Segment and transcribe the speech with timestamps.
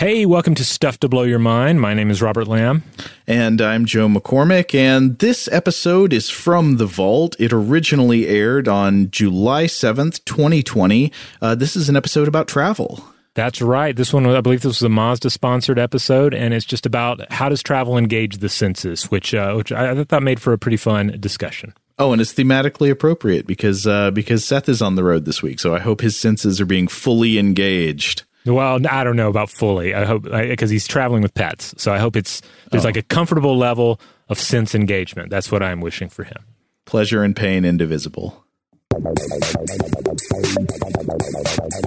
[0.00, 1.78] Hey, welcome to Stuff to Blow Your Mind.
[1.78, 2.84] My name is Robert Lamb.
[3.26, 7.36] And I'm Joe McCormick, and this episode is from The Vault.
[7.38, 11.12] It originally aired on July 7th, 2020.
[11.42, 13.04] Uh, this is an episode about travel.
[13.34, 13.94] That's right.
[13.94, 17.50] This one, I believe this was a Mazda sponsored episode, and it's just about how
[17.50, 21.14] does travel engage the senses, which, uh, which I thought made for a pretty fun
[21.20, 21.74] discussion.
[21.98, 25.60] Oh, and it's thematically appropriate because uh, because Seth is on the road this week,
[25.60, 28.22] so I hope his senses are being fully engaged.
[28.46, 29.94] Well, I don't know about fully.
[29.94, 32.40] I hope because he's traveling with pets, so I hope it's
[32.70, 32.88] there's oh.
[32.88, 35.30] like a comfortable level of sense engagement.
[35.30, 36.44] That's what I'm wishing for him.
[36.86, 38.44] Pleasure and pain indivisible.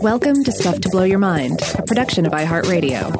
[0.01, 3.11] Welcome to Stuff to Blow Your Mind, a production of iHeartRadio.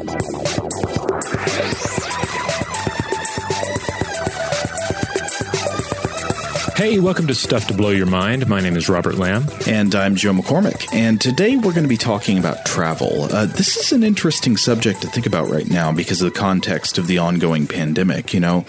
[6.84, 8.46] Hey, welcome to Stuff to Blow Your Mind.
[8.50, 9.46] My name is Robert Lamb.
[9.66, 10.86] And I'm Joe McCormick.
[10.92, 13.24] And today we're going to be talking about travel.
[13.32, 16.98] Uh, this is an interesting subject to think about right now because of the context
[16.98, 18.34] of the ongoing pandemic.
[18.34, 18.66] You know,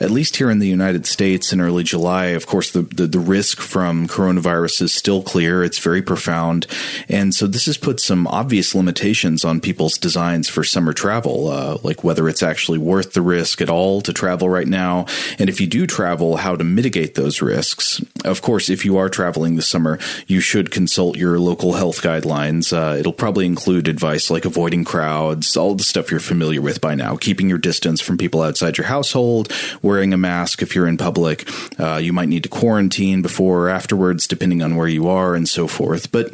[0.00, 3.26] at least here in the United States in early July, of course, the, the, the,
[3.26, 5.64] risk from coronavirus is still clear.
[5.64, 6.66] It's very profound.
[7.08, 11.78] And so this has put some obvious limitations on people's designs for summer travel, uh,
[11.82, 15.06] like whether it's actually worth the risk at all to travel right now.
[15.38, 18.00] And if you do travel, how to mitigate those risks.
[18.24, 22.72] Of course, if you are traveling this summer, you should consult your local health guidelines.
[22.72, 26.94] Uh, it'll probably include advice like avoiding crowds, all the stuff you're familiar with by
[26.94, 29.52] now, keeping your distance from people outside your household,
[29.86, 31.48] wearing a mask if you're in public.
[31.80, 35.48] Uh, you might need to quarantine before or afterwards, depending on where you are, and
[35.48, 36.12] so forth.
[36.12, 36.30] But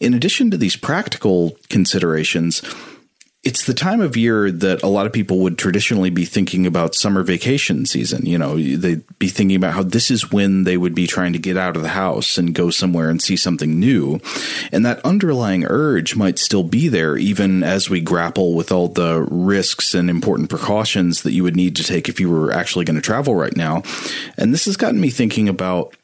[0.00, 2.62] in addition to these practical considerations,
[3.44, 6.94] it's the time of year that a lot of people would traditionally be thinking about
[6.94, 8.24] summer vacation season.
[8.24, 11.40] You know, they'd be thinking about how this is when they would be trying to
[11.40, 14.20] get out of the house and go somewhere and see something new.
[14.70, 19.26] And that underlying urge might still be there, even as we grapple with all the
[19.28, 22.94] risks and important precautions that you would need to take if you were actually going
[22.94, 23.82] to travel right now.
[24.38, 25.96] And this has gotten me thinking about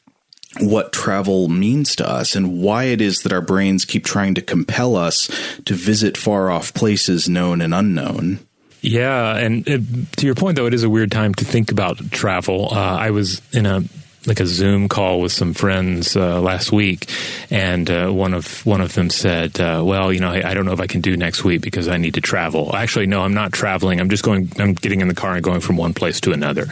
[0.60, 4.42] what travel means to us and why it is that our brains keep trying to
[4.42, 5.30] compel us
[5.64, 8.40] to visit far off places known and unknown.
[8.80, 11.98] Yeah, and it, to your point, though, it is a weird time to think about
[12.10, 12.68] travel.
[12.70, 13.82] Uh, I was in a
[14.26, 17.10] like a Zoom call with some friends uh, last week,
[17.50, 20.66] and uh, one of one of them said, uh, "Well, you know, I, I, don't
[20.66, 23.34] know if I can do next week because I need to travel." Actually, no, I'm
[23.34, 24.00] not traveling.
[24.00, 24.50] I'm just going.
[24.58, 26.66] I'm getting in the car and going from one place to another.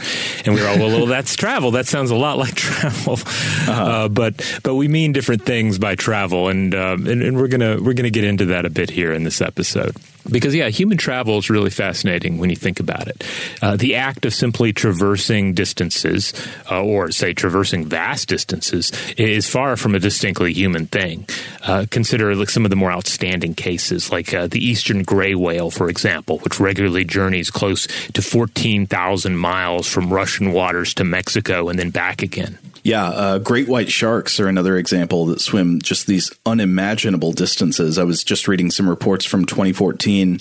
[0.45, 1.71] And we were all, "Well, well that's travel.
[1.71, 3.71] That sounds a lot like travel." Uh-huh.
[3.71, 7.81] Uh, but but we mean different things by travel, and, uh, and and we're gonna
[7.81, 9.95] we're gonna get into that a bit here in this episode.
[10.29, 13.23] Because, yeah, human travel is really fascinating when you think about it.
[13.61, 16.33] Uh, the act of simply traversing distances,
[16.69, 21.25] uh, or say traversing vast distances, is far from a distinctly human thing.
[21.63, 25.71] Uh, consider like some of the more outstanding cases, like uh, the eastern gray whale,
[25.71, 31.79] for example, which regularly journeys close to 14,000 miles from Russian waters to Mexico and
[31.79, 32.57] then back again.
[32.83, 37.97] Yeah, uh, great white sharks are another example that swim just these unimaginable distances.
[37.97, 40.39] I was just reading some reports from 2014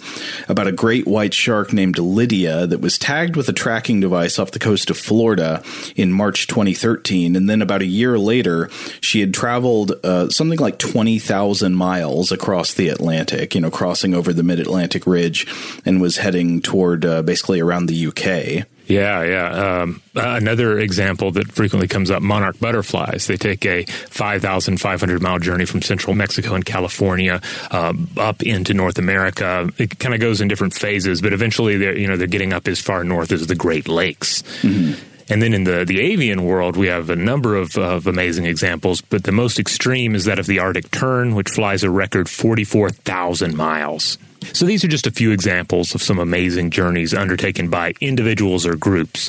[0.49, 4.51] about a great white shark named Lydia that was tagged with a tracking device off
[4.51, 5.63] the coast of Florida
[5.97, 7.37] in March 2013.
[7.37, 8.69] And then about a year later,
[9.01, 14.33] she had traveled uh, something like 20,000 miles across the Atlantic, you know, crossing over
[14.33, 15.47] the mid Atlantic ridge
[15.85, 18.67] and was heading toward uh, basically around the UK.
[18.87, 19.81] Yeah, yeah.
[19.83, 23.27] Um, another example that frequently comes up monarch butterflies.
[23.27, 28.99] They take a 5,500 mile journey from central Mexico and California um, up into North
[28.99, 29.69] America.
[29.79, 32.69] It kind of goes in different phases, but eventually they're, you know, they're getting up
[32.69, 34.43] as far north as the Great Lakes.
[34.63, 35.03] Mm-hmm.
[35.29, 39.01] And then in the, the avian world, we have a number of, of amazing examples,
[39.01, 43.57] but the most extreme is that of the Arctic tern, which flies a record 44,000
[43.57, 44.19] miles.
[44.53, 48.77] So these are just a few examples of some amazing journeys undertaken by individuals or
[48.77, 49.29] groups.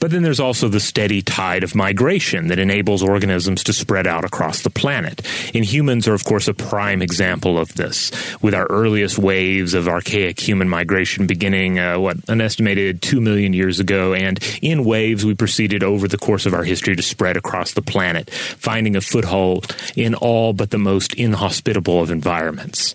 [0.00, 4.24] But then there's also the steady tide of migration that enables organisms to spread out
[4.24, 5.22] across the planet.
[5.54, 8.10] And humans are, of course, a prime example of this,
[8.42, 13.52] with our earliest waves of archaic human migration beginning, uh, what, an estimated 2 million
[13.52, 14.14] years ago.
[14.14, 17.82] And in waves, we proceeded over the course of our history to spread across the
[17.82, 22.94] planet, finding a foothold in all but the most inhospitable of environments.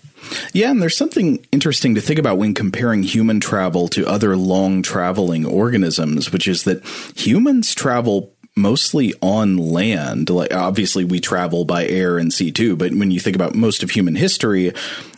[0.52, 4.82] Yeah, and there's something interesting to think about when comparing human travel to other long
[4.82, 6.84] traveling organisms, which is that
[7.16, 10.30] humans travel mostly on land.
[10.30, 13.82] Like obviously we travel by air and sea too, but when you think about most
[13.82, 14.72] of human history,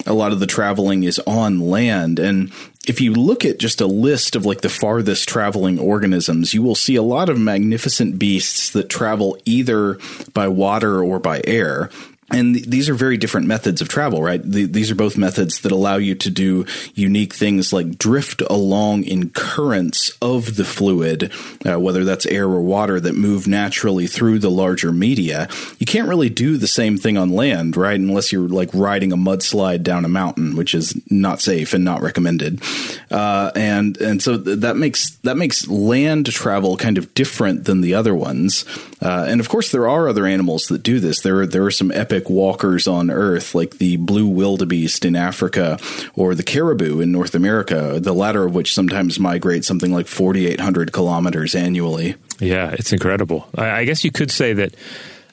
[0.06, 2.52] a lot of the traveling is on land and
[2.88, 6.74] if you look at just a list of like the farthest traveling organisms, you will
[6.74, 9.98] see a lot of magnificent beasts that travel either
[10.34, 11.90] by water or by air.
[12.32, 14.42] And th- these are very different methods of travel, right?
[14.42, 19.04] The, these are both methods that allow you to do unique things like drift along
[19.04, 21.32] in currents of the fluid,
[21.66, 25.48] uh, whether that's air or water that move naturally through the larger media.
[25.78, 27.98] You can't really do the same thing on land, right?
[27.98, 32.02] Unless you're like riding a mudslide down a mountain, which is not safe and not
[32.02, 32.62] recommended.
[33.10, 37.80] Uh, and and so th- that makes that makes land travel kind of different than
[37.80, 38.64] the other ones.
[39.02, 41.20] Uh, and of course, there are other animals that do this.
[41.20, 45.78] There are, there are some epic walkers on Earth, like the blue wildebeest in Africa
[46.14, 50.92] or the caribou in North America, the latter of which sometimes migrate something like 4,800
[50.92, 52.14] kilometers annually.
[52.38, 53.48] Yeah, it's incredible.
[53.56, 54.74] I, I guess you could say that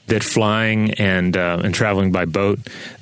[0.08, 2.58] that flying and uh, and traveling by boat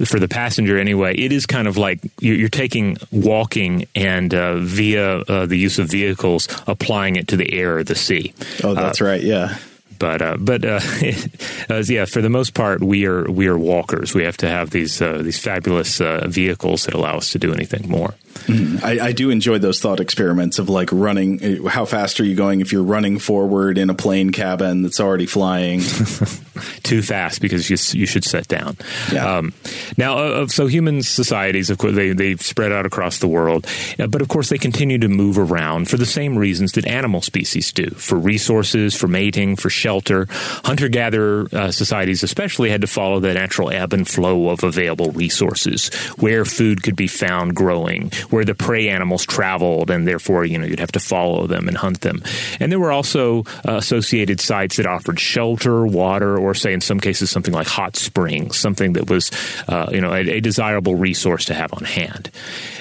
[0.05, 4.57] for the passenger anyway, it is kind of like you're, you're taking walking and uh,
[4.57, 8.33] via uh, the use of vehicles, applying it to the air or the sea.
[8.61, 9.21] Oh, that's right.
[9.21, 9.57] Yeah
[9.99, 10.79] but uh, but uh,
[11.85, 14.13] yeah, for the most part, we are we are walkers.
[14.13, 17.53] We have to have these uh, these fabulous uh, vehicles that allow us to do
[17.53, 18.15] anything more.
[18.45, 21.43] Mm, I, I, do enjoy those thought experiments of like running.
[21.43, 24.99] Uh, how fast are you going if you're running forward in a plane cabin that's
[24.99, 25.81] already flying?
[26.83, 28.77] Too fast because you you should set down.
[29.11, 29.37] Yeah.
[29.37, 29.53] Um,
[29.97, 33.67] now, uh, so human societies, of course, they they've spread out across the world,
[33.99, 37.21] uh, but of course they continue to move around for the same reasons that animal
[37.21, 40.27] species do: for resources, for mating, for shelter.
[40.65, 45.11] Hunter gatherer uh, societies, especially, had to follow the natural ebb and flow of available
[45.11, 45.87] resources,
[46.19, 50.65] where food could be found growing where the prey animals traveled, and therefore, you know,
[50.65, 52.21] you'd have to follow them and hunt them.
[52.59, 56.99] And there were also uh, associated sites that offered shelter, water, or say in some
[56.99, 59.31] cases something like hot springs, something that was,
[59.69, 62.29] uh, you know, a, a desirable resource to have on hand.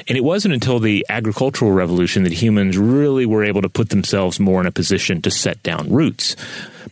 [0.09, 4.41] And it wasn't until the agricultural revolution that humans really were able to put themselves
[4.41, 6.35] more in a position to set down roots.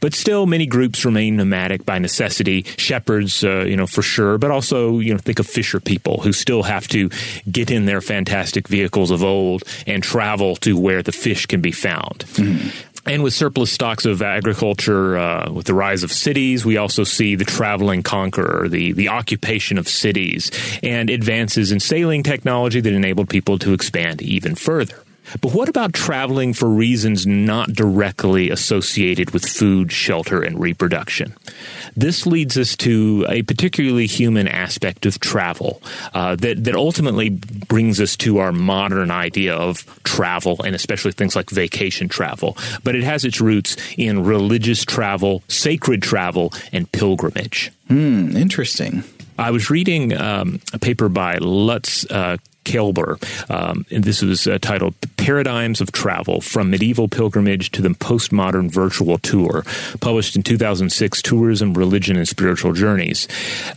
[0.00, 2.62] But still, many groups remain nomadic by necessity.
[2.76, 6.32] Shepherds, uh, you know, for sure, but also, you know, think of fisher people who
[6.32, 7.10] still have to
[7.50, 11.72] get in their fantastic vehicles of old and travel to where the fish can be
[11.72, 12.24] found.
[12.34, 12.68] Mm-hmm.
[13.06, 17.34] And with surplus stocks of agriculture, uh, with the rise of cities, we also see
[17.34, 20.50] the traveling conqueror, the, the occupation of cities,
[20.82, 25.03] and advances in sailing technology that enabled people to expand even further.
[25.40, 31.34] But what about traveling for reasons not directly associated with food, shelter, and reproduction?
[31.96, 35.82] This leads us to a particularly human aspect of travel
[36.12, 41.36] uh, that, that ultimately brings us to our modern idea of travel, and especially things
[41.36, 42.56] like vacation travel.
[42.82, 47.72] But it has its roots in religious travel, sacred travel, and pilgrimage.
[47.88, 49.04] Hmm, interesting.
[49.38, 53.18] I was reading um, a paper by Lutz uh, Kaelber.
[53.50, 58.70] Um, and this was uh, titled Paradigms of Travel From Medieval Pilgrimage to the Postmodern
[58.70, 59.64] Virtual Tour,
[60.00, 63.28] published in 2006, Tourism, Religion, and Spiritual Journeys.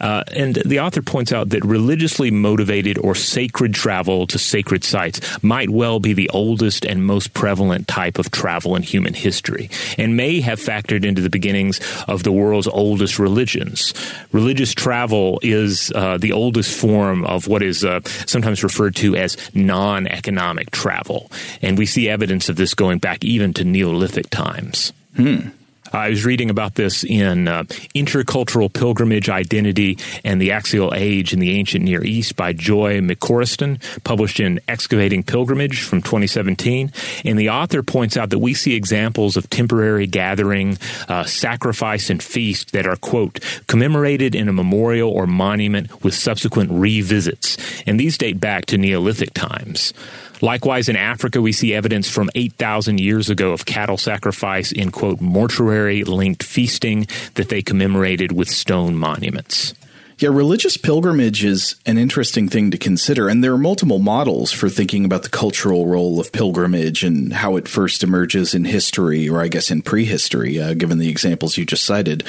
[0.02, 5.42] Uh, and the author points out that religiously motivated or sacred travel to sacred sites
[5.44, 10.18] might well be the oldest and most prevalent type of travel in human history, and
[10.18, 13.94] may have factored into the beginnings of the world's oldest religions.
[14.32, 19.16] Religious travel is uh, the oldest form of what is uh, sometimes referred referred to
[19.16, 21.32] as non economic travel.
[21.62, 24.94] And we see evidence of this going back even to Neolithic times.
[25.16, 25.50] Hmm.
[25.94, 27.64] I was reading about this in uh,
[27.96, 33.82] Intercultural Pilgrimage Identity and the Axial Age in the Ancient Near East by Joy McCorriston,
[34.04, 36.92] published in Excavating Pilgrimage from 2017.
[37.26, 42.22] And the author points out that we see examples of temporary gathering, uh, sacrifice, and
[42.22, 47.58] feast that are, quote, commemorated in a memorial or monument with subsequent revisits.
[47.86, 49.94] And these date back to Neolithic times.
[50.42, 55.20] Likewise, in Africa, we see evidence from 8,000 years ago of cattle sacrifice in, quote,
[55.20, 59.74] mortuary linked feasting that they commemorated with stone monuments.
[60.20, 64.68] Yeah, religious pilgrimage is an interesting thing to consider, and there are multiple models for
[64.68, 69.42] thinking about the cultural role of pilgrimage and how it first emerges in history, or
[69.42, 72.24] I guess in prehistory, uh, given the examples you just cited.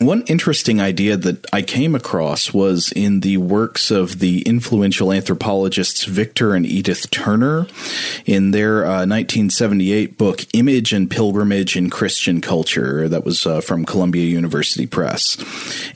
[0.00, 6.04] One interesting idea that I came across was in the works of the influential anthropologists
[6.04, 7.66] Victor and Edith Turner
[8.24, 13.84] in their uh, 1978 book, Image and Pilgrimage in Christian Culture, that was uh, from
[13.84, 15.36] Columbia University Press.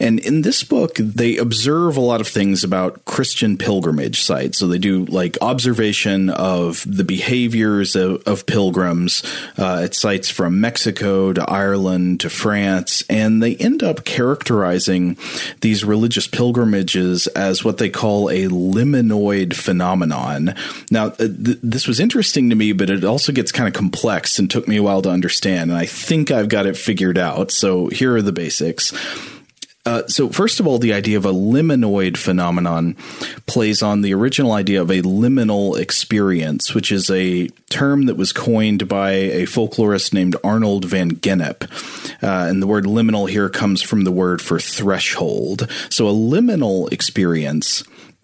[0.00, 4.58] And in this book, they observe a lot of things about Christian pilgrimage sites.
[4.58, 9.22] So they do like observation of the behaviors of, of pilgrims
[9.56, 15.16] uh, at sites from Mexico to Ireland to France, and they end up up characterizing
[15.60, 20.54] these religious pilgrimages as what they call a liminoid phenomenon.
[20.90, 24.38] Now, uh, th- this was interesting to me, but it also gets kind of complex
[24.38, 25.70] and took me a while to understand.
[25.70, 27.50] And I think I've got it figured out.
[27.50, 28.92] So here are the basics
[29.84, 32.94] Uh, so, first of all, the idea of a liminoid phenomenon
[33.46, 38.32] plays on the original idea of a liminal experience, which is a term that was
[38.32, 41.64] coined by a folklorist named Arnold van Gennep.
[42.22, 45.68] Uh, and the word liminal here comes from the word for threshold.
[45.90, 47.82] So, a liminal experience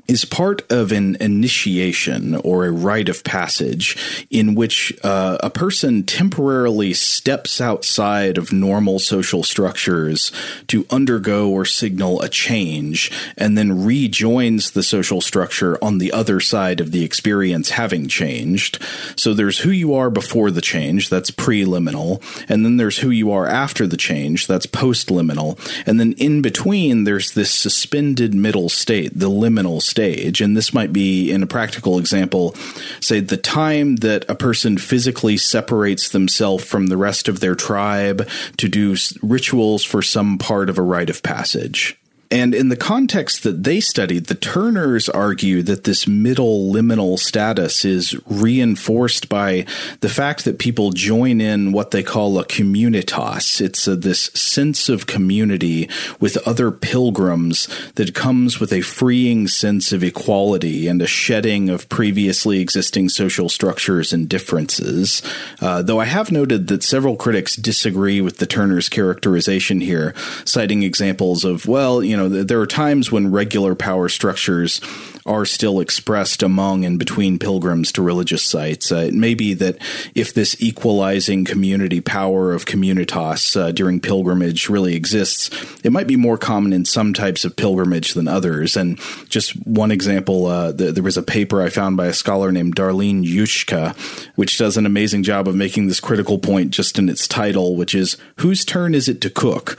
[0.09, 6.03] is part of an initiation or a rite of passage in which uh, a person
[6.03, 10.33] temporarily steps outside of normal social structures
[10.67, 16.41] to undergo or signal a change and then rejoins the social structure on the other
[16.41, 18.83] side of the experience having changed.
[19.15, 23.31] So there's who you are before the change, that's preliminal, and then there's who you
[23.31, 29.12] are after the change, that's postliminal, and then in between there's this suspended middle state,
[29.15, 30.40] the liminal state stage.
[30.40, 32.55] And this might be, in a practical example,
[33.00, 38.28] say the time that a person physically separates themselves from the rest of their tribe
[38.59, 41.98] to do rituals for some part of a rite of passage.
[42.31, 47.85] And in the context that they studied, the Turners argue that this middle liminal status
[47.85, 49.65] is reinforced by
[50.01, 53.61] the fact that people join in what they call a communitas.
[53.63, 55.89] It's a, this sense of community
[56.21, 61.89] with other pilgrims that comes with a freeing sense of equality and a shedding of
[61.89, 65.23] previously existing social structures and differences.
[65.61, 70.83] Uh, though I have noted that several critics disagree with the Turners' characterization here, citing
[70.83, 74.81] examples of, well, you know, know, there are times when regular power structures
[75.29, 78.91] are still expressed among and between pilgrims to religious sites.
[78.91, 79.77] Uh, it may be that
[80.15, 85.51] if this equalizing community power of communitas uh, during pilgrimage really exists,
[85.85, 88.77] it might be more common in some types of pilgrimage than others.
[88.77, 92.51] And just one example, uh, th- there was a paper I found by a scholar
[92.51, 93.97] named Darlene Juschka,
[94.37, 97.95] which does an amazing job of making this critical point just in its title, which
[97.95, 99.79] is whose turn is it to cook?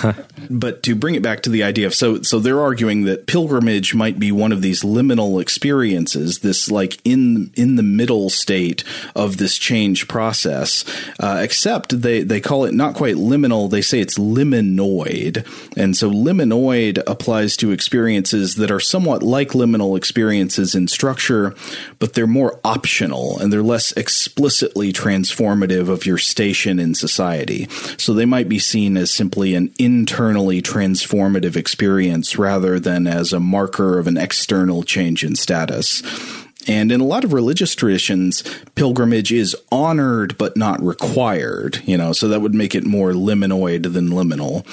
[0.50, 3.94] but to bring it back to the idea of so so they're arguing that pilgrimage
[3.94, 9.36] might be one of these liminal experiences, this like in in the middle state of
[9.36, 10.84] this change process.
[11.18, 16.10] Uh, except they they call it not quite liminal; they say it's liminoid, and so
[16.10, 21.54] liminoid applies to experiences that are somewhat like liminal experiences in structure,
[21.98, 27.68] but they're more optional and they're less explicitly transformative of your station in society.
[27.96, 33.40] So they might be seen as simply an internally transformative experience rather than as a
[33.40, 36.02] marker of an external change in status.
[36.68, 38.42] And in a lot of religious traditions,
[38.74, 43.92] pilgrimage is honored but not required, you know, so that would make it more liminoid
[43.92, 44.66] than liminal.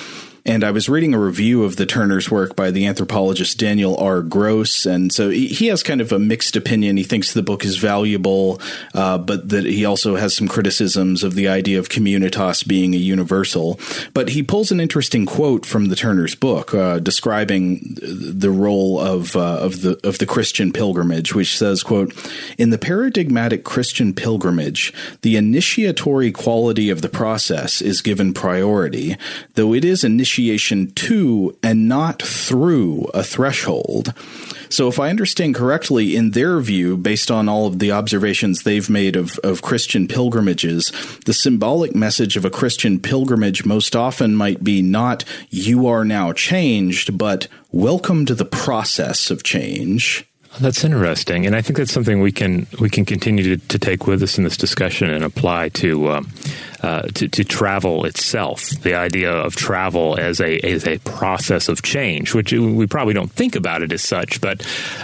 [0.47, 4.21] And I was reading a review of the Turner's work by the anthropologist Daniel R.
[4.21, 4.85] Gross.
[4.85, 6.95] And so he has kind of a mixed opinion.
[6.95, 8.61] He thinks the book is valuable,
[8.93, 12.97] uh, but that he also has some criticisms of the idea of communitas being a
[12.97, 13.77] universal.
[14.13, 19.35] But he pulls an interesting quote from the Turner's book uh, describing the role of,
[19.35, 22.13] uh, of, the, of the Christian pilgrimage, which says, quote,
[22.57, 29.17] In the paradigmatic Christian pilgrimage, the initiatory quality of the process is given priority,
[29.55, 34.13] though it is initiated initiation to and not through a threshold.
[34.69, 38.89] So, if I understand correctly, in their view, based on all of the observations they've
[38.89, 40.91] made of, of Christian pilgrimages,
[41.25, 46.33] the symbolic message of a Christian pilgrimage most often might be not, you are now
[46.33, 50.25] changed, but welcome to the process of change.
[50.59, 54.07] That's interesting, and I think that's something we can we can continue to, to take
[54.07, 56.21] with us in this discussion and apply to, uh,
[56.81, 58.69] uh, to, to travel itself.
[58.69, 63.31] The idea of travel as a as a process of change, which we probably don't
[63.31, 64.61] think about it as such, but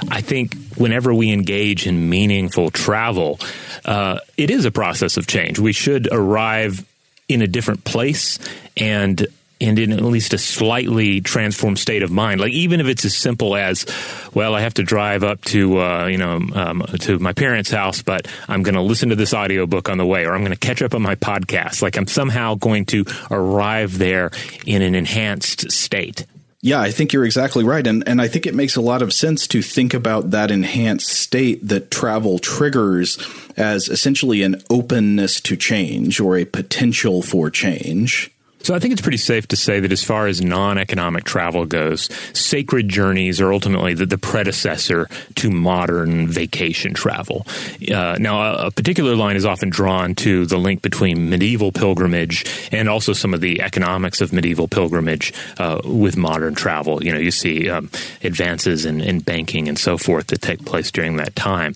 [0.10, 3.40] I think whenever we engage in meaningful travel,
[3.86, 5.60] uh, it is a process of change.
[5.60, 6.84] We should arrive
[7.30, 8.40] in a different place
[8.76, 9.28] and
[9.62, 12.42] and in at least a slightly transformed state of mind.
[12.42, 13.86] Like even if it's as simple as,
[14.34, 18.02] well, I have to drive up to uh, you know um, to my parents' house,
[18.02, 20.60] but I'm going to listen to this audiobook on the way, or I'm going to
[20.60, 21.82] catch up on my podcast.
[21.82, 24.32] Like I'm somehow going to arrive there
[24.66, 26.26] in an enhanced state.
[26.66, 27.86] Yeah, I think you're exactly right.
[27.86, 31.10] And, and I think it makes a lot of sense to think about that enhanced
[31.10, 33.18] state that travel triggers
[33.58, 38.33] as essentially an openness to change or a potential for change.
[38.64, 42.10] So I think it's pretty safe to say that as far as non-economic travel goes,
[42.34, 47.46] sacred journeys are ultimately the, the predecessor to modern vacation travel.
[47.94, 52.46] Uh, now, a, a, particular line is often drawn to the link between medieval pilgrimage
[52.72, 57.04] and also some of the economics of medieval pilgrimage uh, with modern travel.
[57.04, 57.90] You know, you see um,
[58.24, 61.76] advances in, in, banking and so forth that take place during that time.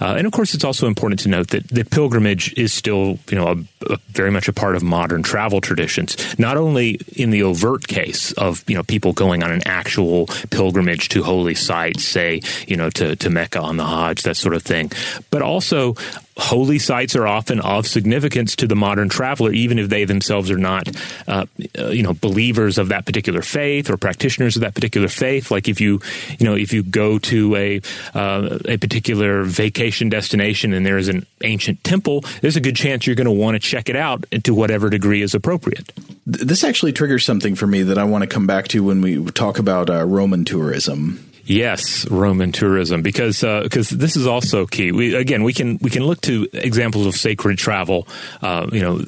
[0.00, 3.36] Uh, and of course, it's also important to note that the pilgrimage is still, you
[3.36, 7.42] know, a, a very much a part of modern travel traditions not only in the
[7.42, 12.40] overt case of you know people going on an actual pilgrimage to holy sites, say
[12.66, 14.90] you know to to Mecca on the Hajj, that sort of thing,
[15.30, 15.94] but also
[16.36, 20.58] holy sites are often of significance to the modern traveler, even if they themselves are
[20.58, 20.88] not,
[21.28, 21.46] uh,
[21.78, 25.50] uh, you know, believers of that particular faith or practitioners of that particular faith.
[25.50, 26.00] Like if you,
[26.38, 27.80] you know, if you go to a
[28.14, 33.06] uh, a particular vacation destination and there is an ancient temple, there's a good chance
[33.06, 35.92] you're going to want to check it out to whatever degree is appropriate.
[36.26, 39.24] This actually triggers something for me that I want to come back to when we
[39.32, 41.33] talk about uh, Roman tourism.
[41.46, 44.92] Yes, Roman tourism, because because uh, this is also key.
[44.92, 48.08] We again we can we can look to examples of sacred travel,
[48.40, 48.98] uh, you know,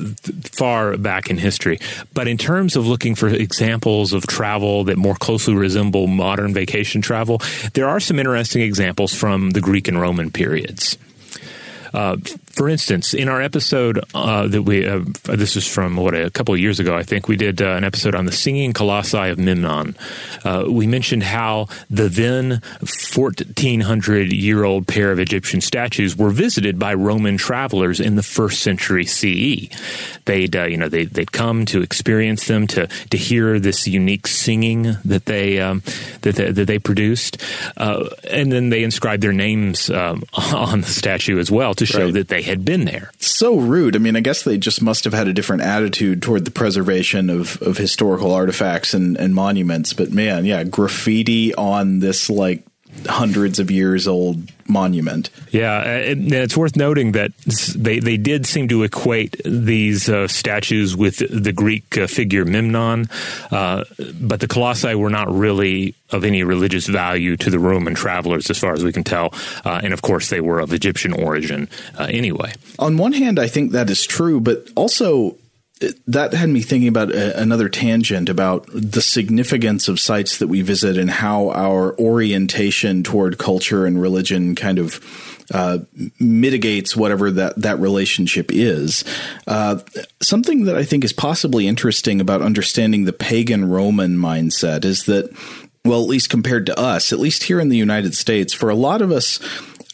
[0.52, 1.78] far back in history.
[2.12, 7.00] But in terms of looking for examples of travel that more closely resemble modern vacation
[7.00, 7.40] travel,
[7.73, 10.99] there are some interesting examples from the Greek and Roman periods.
[11.95, 12.19] Uh,
[12.56, 16.54] for instance, in our episode uh, that we uh, this is from what a couple
[16.54, 19.38] of years ago, I think we did uh, an episode on the singing colossi of
[19.38, 19.94] Memnon.
[20.42, 26.78] Uh, we mentioned how the then 1400 year old pair of Egyptian statues were visited
[26.78, 29.68] by Roman travelers in the first century CE.
[30.25, 34.26] They'd uh, you know they, they'd come to experience them to to hear this unique
[34.26, 35.82] singing that they um,
[36.22, 37.36] that, they, that they produced,
[37.76, 40.22] uh, and then they inscribed their names um,
[40.54, 42.14] on the statue as well to show right.
[42.14, 43.10] that they had been there.
[43.18, 43.94] So rude.
[43.94, 47.30] I mean, I guess they just must have had a different attitude toward the preservation
[47.30, 49.92] of, of historical artifacts and, and monuments.
[49.92, 52.62] But man, yeah, graffiti on this like
[53.06, 55.30] hundreds of years old monument.
[55.50, 57.32] Yeah, and it's worth noting that
[57.76, 63.08] they, they did seem to equate these uh, statues with the Greek uh, figure Memnon,
[63.50, 63.84] uh,
[64.20, 68.58] but the colossi were not really of any religious value to the Roman travelers, as
[68.58, 69.30] far as we can tell.
[69.64, 72.52] Uh, and of course, they were of Egyptian origin uh, anyway.
[72.78, 75.36] On one hand, I think that is true, but also
[76.06, 80.62] that had me thinking about a, another tangent about the significance of sites that we
[80.62, 85.00] visit and how our orientation toward culture and religion kind of
[85.52, 85.79] uh,
[86.18, 89.05] mitigates whatever that, that relationship is.
[89.46, 89.79] Uh,
[90.20, 95.31] something that I think is possibly interesting about understanding the pagan Roman mindset is that
[95.85, 98.74] well, at least compared to us, at least here in the United States, for a
[98.74, 99.38] lot of us,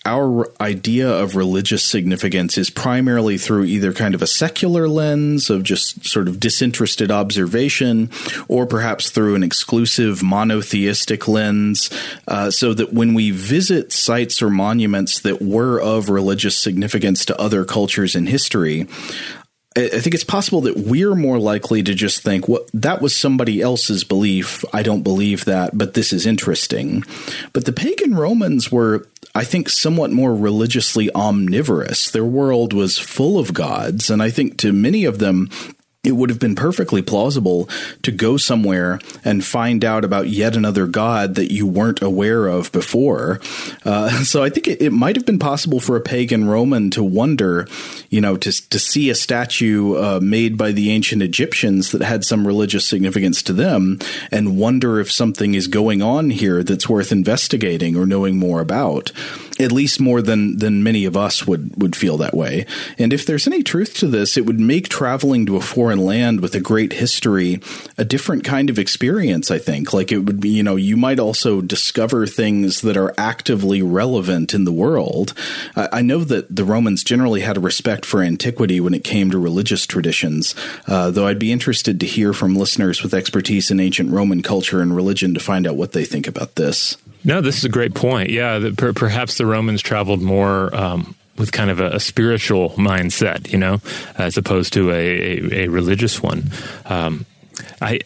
[0.05, 5.63] our idea of religious significance is primarily through either kind of a secular lens of
[5.63, 8.11] just sort of disinterested observation,
[8.49, 11.89] or perhaps through an exclusive monotheistic lens,
[12.27, 17.41] uh, so that when we visit sites or monuments that were of religious significance to
[17.41, 18.89] other cultures in history,
[19.75, 23.61] I think it's possible that we're more likely to just think, well, that was somebody
[23.63, 24.65] else's belief.
[24.73, 27.05] I don't believe that, but this is interesting.
[27.53, 32.11] But the pagan Romans were, I think, somewhat more religiously omnivorous.
[32.11, 34.11] Their world was full of gods.
[34.11, 35.49] And I think to many of them,
[36.05, 37.69] it would have been perfectly plausible
[38.03, 42.73] to go somewhere and find out about yet another god that you weren't aware of
[42.73, 43.41] before.
[43.85, 47.05] Uh, so I think it, it, might have been possible for a pagan Roman to
[47.05, 47.69] wonder,
[48.11, 52.25] you know, to to see a statue uh, made by the ancient Egyptians that had
[52.25, 54.01] some religious significance to them,
[54.33, 59.13] and wonder if something is going on here that's worth investigating or knowing more about
[59.63, 62.67] at least more than than many of us would would feel that way.
[62.99, 66.41] And if there's any truth to this, it would make traveling to a foreign land
[66.41, 67.61] with a great history
[67.99, 69.93] a different kind of experience, I think.
[69.93, 74.55] Like it would be, you know, you might also discover things that are actively relevant
[74.55, 75.35] in the world.
[75.77, 79.31] I, I know that the Romans generally had a respect for antiquity when it came
[79.31, 80.55] to religious traditions,
[80.87, 84.81] uh, though I'd be interested to hear from listeners with expertise in ancient Roman culture
[84.81, 86.97] and religion to find out what they think about this.
[87.25, 88.31] No, this is a great point.
[88.31, 93.53] Yeah, per, perhaps the Romans traveled more um, with kind of a, a, spiritual mindset,
[93.53, 93.81] you know,
[94.19, 96.51] as opposed to a, a, a religious one.
[96.87, 97.27] Um,
[97.81, 98.01] I,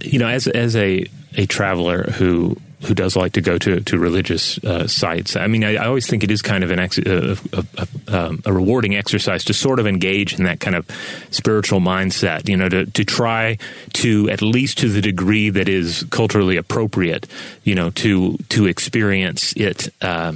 [0.00, 3.98] you know, as as a a traveler who who does like to go to to
[3.98, 5.36] religious uh, sites.
[5.36, 7.86] I mean, I, I, always think it is kind of an ex- a, a, a,
[8.26, 10.86] um, a, rewarding exercise to sort of engage in that kind of
[11.30, 12.48] spiritual mindset.
[12.48, 13.58] You know, to to try
[13.94, 17.26] to at least to the degree that is culturally appropriate.
[17.64, 19.88] You know, to to experience it.
[20.00, 20.34] Uh,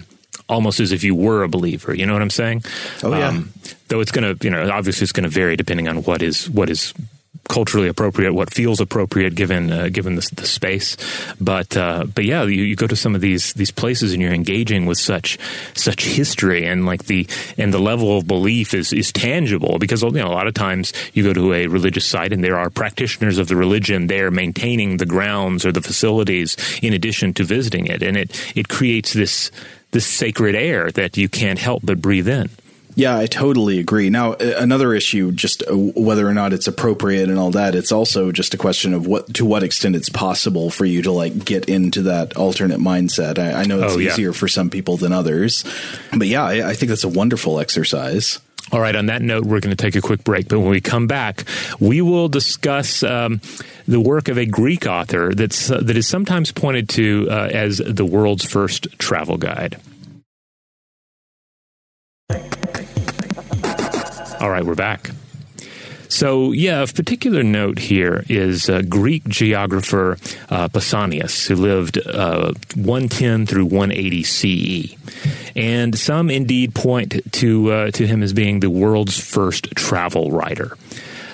[0.49, 1.95] almost as if you were a believer.
[1.95, 2.65] You know what I'm saying?
[3.03, 3.29] Oh yeah.
[3.29, 3.53] Um,
[3.89, 6.49] though it's going to, you know, obviously it's going to vary depending on what is
[6.49, 6.95] what is
[7.49, 10.97] culturally appropriate, what feels appropriate given uh, given the, the, space.
[11.41, 14.33] But uh, but yeah, you, you, go to some of these these places and you're
[14.33, 15.39] engaging with such
[15.75, 20.11] such history and like the and the level of belief is is tangible because you
[20.11, 23.39] know a lot of times you go to a religious site and there are practitioners
[23.39, 28.03] of the religion there maintaining the grounds or the facilities in addition to visiting it,
[28.03, 29.51] and it it creates this
[29.91, 32.51] this sacred air that you can't help but breathe in.
[32.99, 34.11] Yeah, I totally agree.
[34.11, 38.33] Now, another issue, just uh, whether or not it's appropriate and all that, it's also
[38.33, 41.69] just a question of what to what extent it's possible for you to like get
[41.69, 43.39] into that alternate mindset.
[43.39, 44.11] I, I know it's oh, yeah.
[44.11, 45.65] easier for some people than others,
[46.11, 48.41] but yeah, I, I think that's a wonderful exercise.
[48.73, 50.49] All right, on that note, we're going to take a quick break.
[50.49, 51.45] But when we come back,
[51.79, 53.41] we will discuss um,
[53.87, 57.79] the work of a Greek author that's, uh, that is sometimes pointed to uh, as
[57.79, 59.81] the world's first travel guide.
[64.41, 65.11] All right, we're back.
[66.09, 70.13] So, yeah, of particular note here is uh, Greek geographer
[70.49, 74.95] uh, Pausanias, who lived uh, 110 through 180 CE.
[75.57, 80.77] And some indeed point to, uh, to him as being the world's first travel writer.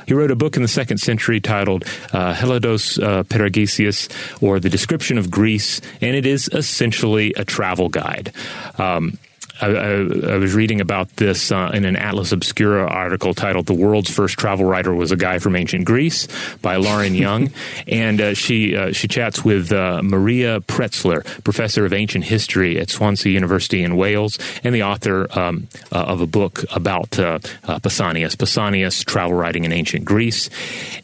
[0.06, 5.18] He wrote a book in the second century titled uh, Hellados uh, or The Description
[5.18, 8.32] of Greece, and it is essentially a travel guide.
[8.78, 9.18] Um,
[9.60, 9.90] I, I,
[10.32, 14.36] I, was reading about this uh, in an Atlas Obscura article titled "The World's First
[14.36, 16.26] Travel Writer Was a Guy from Ancient Greece"
[16.60, 17.50] by Lauren Young,
[17.86, 22.90] and uh, she uh, she chats with uh, Maria Pretzler, professor of ancient history at
[22.90, 28.36] Swansea University in Wales, and the author um, uh, of a book about uh, Pausanias,
[28.36, 30.50] Pausanias travel writing in ancient Greece,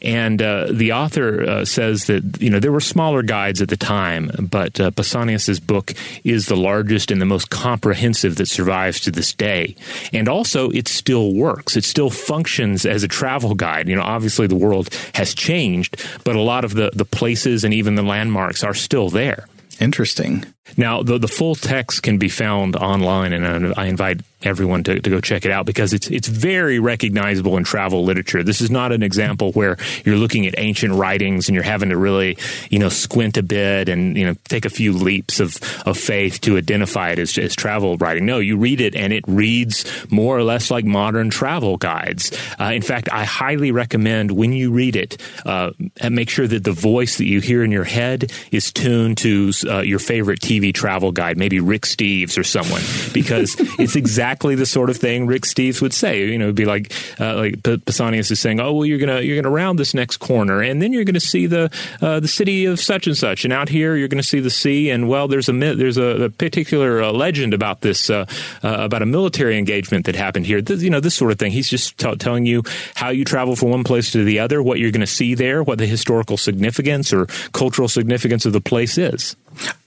[0.01, 4.73] and the author says that you know there were smaller guides at the time, but
[4.73, 5.93] Pausanias's book
[6.25, 9.75] is the largest and the most comprehensive that survives to this day.
[10.11, 11.77] And also, it still works.
[11.77, 13.87] It still functions as a travel guide.
[13.87, 17.73] You know, obviously the world has changed, but a lot of the, the places and
[17.73, 19.47] even the landmarks are still there.
[19.79, 20.45] Interesting.
[20.77, 25.09] Now, the, the full text can be found online, and I invite everyone to, to
[25.09, 28.43] go check it out because it's it's very recognizable in travel literature.
[28.43, 31.97] This is not an example where you're looking at ancient writings and you're having to
[31.97, 32.37] really,
[32.69, 36.41] you know, squint a bit and you know take a few leaps of, of faith
[36.41, 38.25] to identify it as, as travel writing.
[38.25, 42.31] No, you read it and it reads more or less like modern travel guides.
[42.59, 45.71] Uh, in fact, I highly recommend when you read it, uh,
[46.09, 49.79] make sure that the voice that you hear in your head is tuned to uh,
[49.81, 52.81] your favorite TV travel guide, maybe Rick Steves or someone,
[53.13, 56.25] because it's exactly the sort of thing Rick Steves would say.
[56.27, 59.41] You know, it'd be like uh, like Pausanias is saying, "Oh, well, you're gonna you're
[59.41, 62.79] gonna round this next corner, and then you're gonna see the uh, the city of
[62.81, 65.53] such and such, and out here you're gonna see the sea, and well, there's a
[65.53, 68.25] there's a, a particular uh, legend about this uh,
[68.63, 70.61] uh, about a military engagement that happened here.
[70.61, 71.51] This, you know, this sort of thing.
[71.51, 72.63] He's just t- telling you
[72.95, 75.63] how you travel from one place to the other, what you're going to see there,
[75.63, 79.35] what the historical significance or cultural significance of the place is.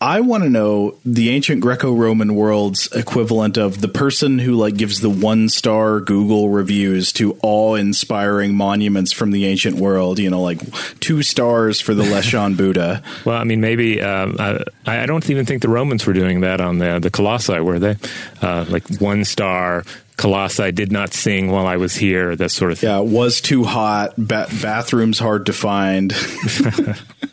[0.00, 5.00] I want to know the ancient Greco-Roman world's equivalent of the person who like gives
[5.00, 10.18] the one-star Google reviews to awe-inspiring monuments from the ancient world.
[10.18, 10.60] You know, like
[11.00, 13.02] two stars for the Leshan Buddha.
[13.24, 16.60] Well, I mean, maybe uh, I, I, don't even think the Romans were doing that
[16.60, 17.96] on the the Colossi, were they?
[18.42, 19.84] Uh, like one star,
[20.16, 22.90] Colossi did not sing while I was here, that sort of thing.
[22.90, 24.14] Yeah, it was too hot.
[24.16, 26.14] Ba- bathrooms hard to find.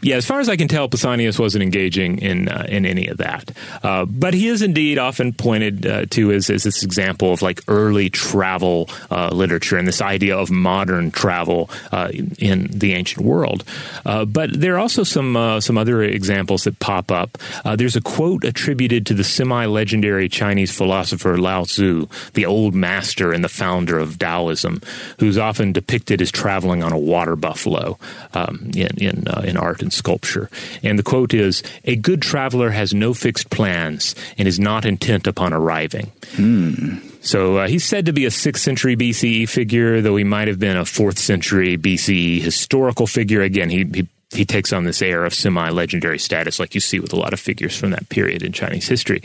[0.00, 3.16] Yeah, as far as I can tell, Pausanias wasn't engaging in uh, in any of
[3.18, 3.50] that.
[3.82, 7.60] Uh, but he is indeed often pointed uh, to as, as this example of like
[7.66, 13.64] early travel uh, literature and this idea of modern travel uh, in the ancient world.
[14.06, 17.38] Uh, but there are also some some other examples that pop up.
[17.76, 23.42] there's a quote attributed to the semi-legendary Chinese philosopher Lao Tzu, the old master and
[23.42, 24.80] the founder of Taoism,
[25.18, 27.98] who's often depicted as traveling on a water buffalo
[28.34, 30.50] um, in in, in art and sculpture.
[30.82, 35.26] And the quote is A good traveler has no fixed plans and is not intent
[35.26, 36.12] upon arriving.
[36.32, 36.98] Hmm.
[37.20, 40.58] So uh, he's said to be a 6th century BCE figure, though he might have
[40.58, 43.40] been a 4th century BCE historical figure.
[43.40, 47.00] Again, he, he he takes on this air of semi legendary status, like you see
[47.00, 49.22] with a lot of figures from that period in Chinese history.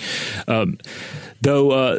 [0.48, 0.78] Um,
[1.44, 1.98] Though, uh,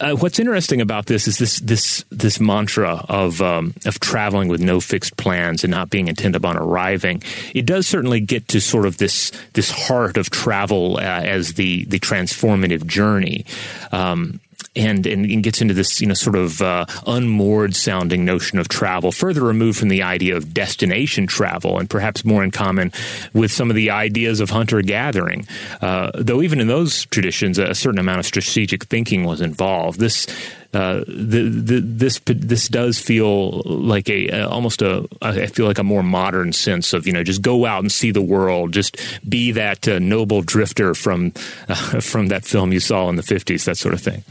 [0.00, 4.62] uh, what's interesting about this is this this this mantra of um, of traveling with
[4.62, 7.22] no fixed plans and not being intent upon arriving.
[7.54, 11.84] It does certainly get to sort of this this heart of travel uh, as the
[11.84, 13.44] the transformative journey.
[13.92, 14.40] Um,
[14.78, 19.12] and, and gets into this you know sort of uh, unmoored sounding notion of travel,
[19.12, 22.92] further removed from the idea of destination travel, and perhaps more in common
[23.32, 25.46] with some of the ideas of hunter gathering.
[25.80, 29.98] Uh, though even in those traditions, a certain amount of strategic thinking was involved.
[29.98, 30.26] This
[30.74, 35.84] uh, the, the, this this does feel like a, almost a I feel like a
[35.84, 39.52] more modern sense of you know just go out and see the world, just be
[39.52, 41.30] that uh, noble drifter from
[42.00, 44.22] from that film you saw in the fifties, that sort of thing.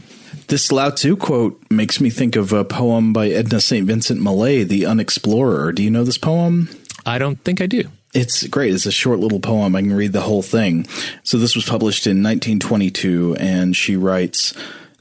[0.48, 3.86] This Lao Tzu quote makes me think of a poem by Edna St.
[3.86, 5.74] Vincent Millay, The Unexplorer.
[5.74, 6.70] Do you know this poem?
[7.04, 7.84] I don't think I do.
[8.14, 8.72] It's great.
[8.72, 9.76] It's a short little poem.
[9.76, 10.86] I can read the whole thing.
[11.22, 14.54] So, this was published in 1922, and she writes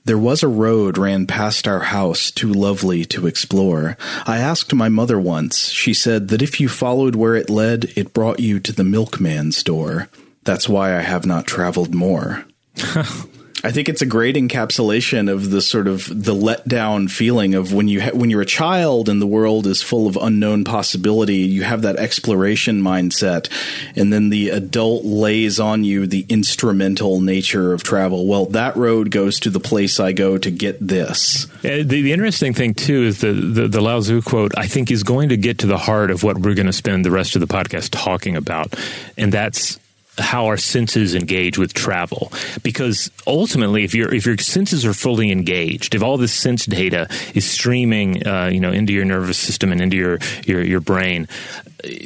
[0.04, 3.98] There was a road ran past our house too lovely to explore.
[4.26, 5.70] I asked my mother once.
[5.70, 9.64] She said that if you followed where it led, it brought you to the milkman's
[9.64, 10.10] door.
[10.44, 12.46] That's why I have not traveled more.
[13.64, 17.88] I think it's a great encapsulation of the sort of the letdown feeling of when
[17.88, 21.38] you ha- when you're a child and the world is full of unknown possibility.
[21.38, 23.50] You have that exploration mindset,
[23.96, 28.28] and then the adult lays on you the instrumental nature of travel.
[28.28, 31.46] Well, that road goes to the place I go to get this.
[31.64, 34.52] The, the, interesting thing too is the, the the Lao Tzu quote.
[34.56, 37.04] I think is going to get to the heart of what we're going to spend
[37.04, 38.76] the rest of the podcast talking about,
[39.18, 39.80] and that's
[40.18, 42.32] how our senses engage with travel.
[42.64, 47.08] Because ultimately if your if your senses are fully engaged if all this sense data
[47.34, 51.28] is streaming uh, you know into your nervous system and into your your, your brain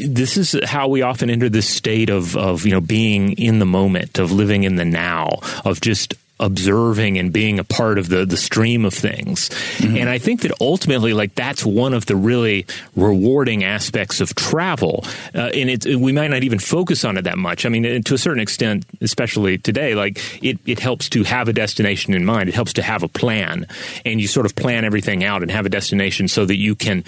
[0.08, 3.66] this is how we often enter this state of of you know being in the
[3.66, 5.30] moment of living in the now
[5.64, 9.50] of just observing and being a part of the the stream of things.
[9.50, 9.98] Mm-hmm.
[9.98, 15.06] And I think that ultimately, like that's one of the really rewarding aspects of travel.
[15.34, 17.66] Uh, and it, we might not even focus on it that much.
[17.66, 21.54] I mean, to a certain extent, especially today, like it it helps to have a
[21.54, 22.50] destination in mind.
[22.50, 23.68] It helps to have a plan,
[24.04, 27.04] and you sort of plan everything out and have a destination so that you can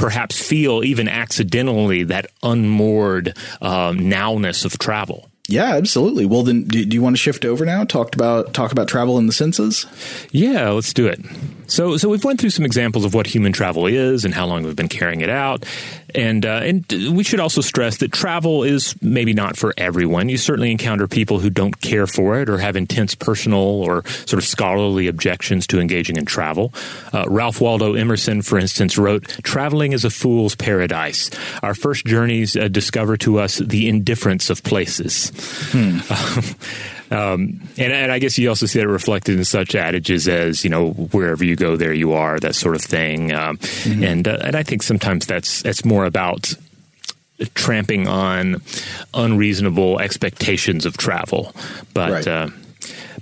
[0.00, 5.29] perhaps feel even accidentally that unmoored um, nowness of travel.
[5.50, 6.26] Yeah, absolutely.
[6.26, 7.82] Well, then, do, do, you want to shift over now?
[7.82, 9.84] Talked about talk about travel in the senses.
[10.30, 11.18] Yeah, let's do it.
[11.66, 14.62] So, so we've went through some examples of what human travel is and how long
[14.62, 15.66] we've been carrying it out,
[16.14, 20.28] and uh, and we should also stress that travel is maybe not for everyone.
[20.28, 24.42] You certainly encounter people who don't care for it or have intense personal or sort
[24.42, 26.72] of scholarly objections to engaging in travel.
[27.12, 31.30] Uh, Ralph Waldo Emerson, for instance, wrote, "Traveling is a fool's paradise.
[31.62, 35.32] Our first journeys uh, discover to us the indifference of places."
[35.72, 35.98] Hmm.
[37.10, 40.70] Um, and, and, I guess you also see that reflected in such adages as you
[40.70, 43.32] know wherever you go, there you are, that sort of thing.
[43.32, 44.04] Um, mm-hmm.
[44.04, 46.54] And uh, and I think sometimes that's that's more about
[47.54, 48.62] tramping on
[49.14, 51.52] unreasonable expectations of travel,
[51.94, 52.10] but.
[52.10, 52.28] Right.
[52.28, 52.48] Uh,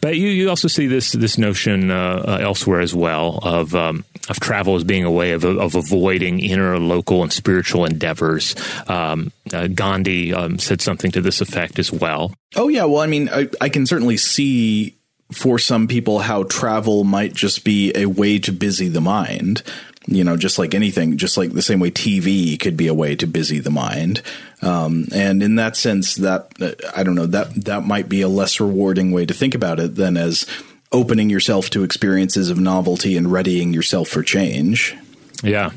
[0.00, 4.04] but you, you also see this this notion uh, uh, elsewhere as well of um,
[4.28, 8.54] of travel as being a way of, of avoiding inner local and spiritual endeavors.
[8.88, 12.32] Um, uh, Gandhi um, said something to this effect as well.
[12.56, 14.94] Oh yeah, well, I mean, I, I can certainly see
[15.32, 19.62] for some people how travel might just be a way to busy the mind
[20.08, 23.14] you know, just like anything, just like the same way TV could be a way
[23.14, 24.22] to busy the mind.
[24.60, 26.52] Um, and in that sense, that
[26.96, 29.94] I don't know that that might be a less rewarding way to think about it
[29.94, 30.46] than as
[30.90, 34.96] opening yourself to experiences of novelty and readying yourself for change.
[35.42, 35.70] Yeah,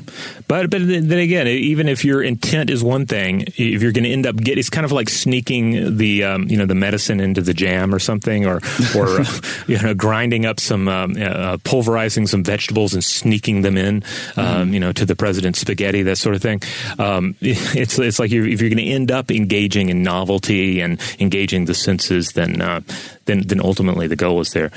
[0.48, 4.10] but but then again, even if your intent is one thing, if you're going to
[4.10, 7.40] end up get, it's kind of like sneaking the um, you know the medicine into
[7.40, 8.60] the jam or something, or
[8.96, 13.76] or uh, you know grinding up some um, uh, pulverizing some vegetables and sneaking them
[13.76, 14.02] in,
[14.36, 14.74] um, mm-hmm.
[14.74, 16.60] you know, to the president's spaghetti, that sort of thing.
[16.98, 21.00] Um, it's it's like you're, if you're going to end up engaging in novelty and
[21.20, 22.80] engaging the senses, then uh,
[23.26, 24.72] then then ultimately the goal is there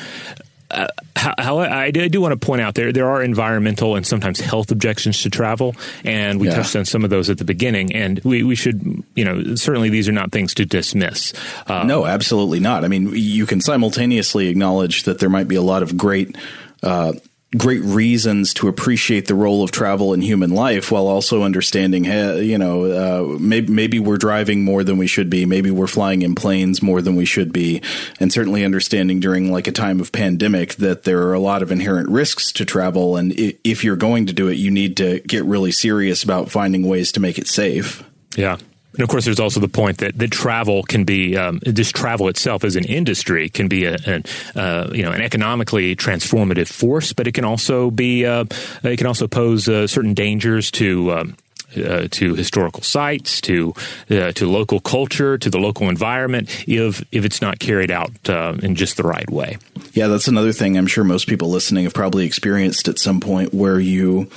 [0.76, 4.72] uh, how, I, do want to point out there there are environmental and sometimes health
[4.72, 6.56] objections to travel, and we yeah.
[6.56, 7.94] touched on some of those at the beginning.
[7.94, 11.34] And we, we should, you know, certainly these are not things to dismiss.
[11.68, 12.84] Uh, no, absolutely not.
[12.84, 16.36] I mean, you can simultaneously acknowledge that there might be a lot of great.
[16.84, 17.14] Uh,
[17.58, 22.44] great reasons to appreciate the role of travel in human life while also understanding, hey,
[22.44, 25.46] you know, uh, maybe, maybe we're driving more than we should be.
[25.46, 27.82] Maybe we're flying in planes more than we should be.
[28.20, 31.72] And certainly understanding during like a time of pandemic that there are a lot of
[31.72, 33.18] inherent risks to travel.
[33.18, 36.88] And if you're going to do it, you need to get really serious about finding
[36.88, 38.04] ways to make it safe.
[38.36, 38.58] Yeah.
[38.96, 42.28] And of course, there's also the point that, that travel can be um, just travel
[42.30, 44.24] itself as an industry can be a, an
[44.56, 48.46] uh, you know an economically transformative force, but it can also be uh,
[48.84, 51.38] it can also pose uh, certain dangers to um,
[51.78, 53.74] uh, to historical sites, to
[54.10, 58.56] uh, to local culture, to the local environment, if if it's not carried out uh,
[58.62, 59.58] in just the right way.
[59.94, 60.78] Yeah, that's another thing.
[60.78, 64.30] I'm sure most people listening have probably experienced at some point where you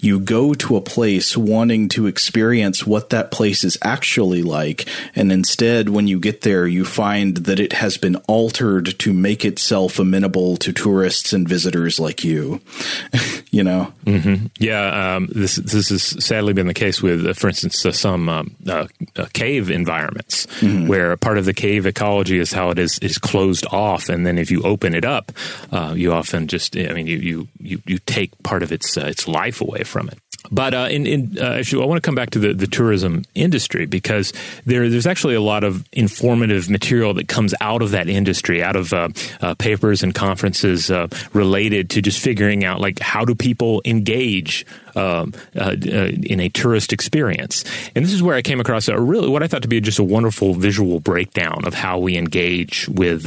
[0.00, 5.32] you go to a place wanting to experience what that place is actually like, and
[5.32, 9.98] instead, when you get there, you find that it has been altered to make itself
[9.98, 12.60] amenable to tourists and visitors like you.
[13.50, 13.92] you know?
[14.04, 14.46] Mm-hmm.
[14.58, 18.28] Yeah, um, this this has sadly been the case with, uh, for instance, uh, some
[18.28, 18.86] um, uh,
[19.16, 20.86] uh, cave environments mm-hmm.
[20.86, 24.38] where part of the cave ecology is how it is is closed off, and then
[24.38, 25.32] if you open it up,
[25.72, 29.06] uh, you often just I mean you you you, you take part of its uh,
[29.06, 30.18] its life away from it.
[30.50, 33.24] But uh, in, in uh, actually, I want to come back to the, the tourism
[33.34, 34.32] industry because
[34.64, 38.76] there, there's actually a lot of informative material that comes out of that industry, out
[38.76, 39.08] of uh,
[39.40, 44.64] uh papers and conferences uh, related to just figuring out like how do people engage
[44.98, 47.64] um, uh, in a tourist experience.
[47.94, 49.98] And this is where I came across a really what I thought to be just
[49.98, 53.26] a wonderful visual breakdown of how we engage with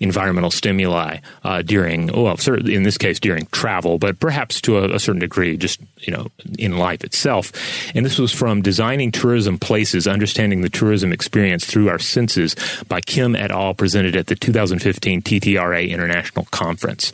[0.00, 1.18] environmental stimuli
[1.64, 5.80] during, well, in this case during travel, but perhaps to a, a certain degree, just
[6.00, 7.52] you know in life itself.
[7.94, 12.54] And this was from Designing Tourism Places, Understanding the Tourism Experience Through Our Senses
[12.88, 17.12] by Kim et al., presented at the 2015 TTRA International Conference.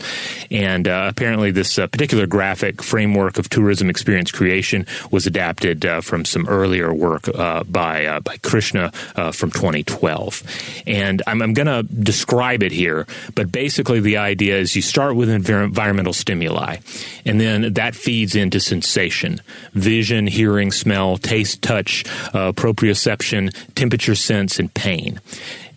[0.51, 6.01] And uh, apparently, this uh, particular graphic framework of tourism experience creation was adapted uh,
[6.01, 10.43] from some earlier work uh, by, uh, by Krishna uh, from 2012.
[10.87, 15.17] And I'm, I'm going to describe it here, but basically, the idea is you start
[15.17, 16.77] with environmental stimuli,
[17.25, 19.41] and then that feeds into sensation
[19.73, 25.21] vision, hearing, smell, taste, touch, uh, proprioception, temperature sense, and pain.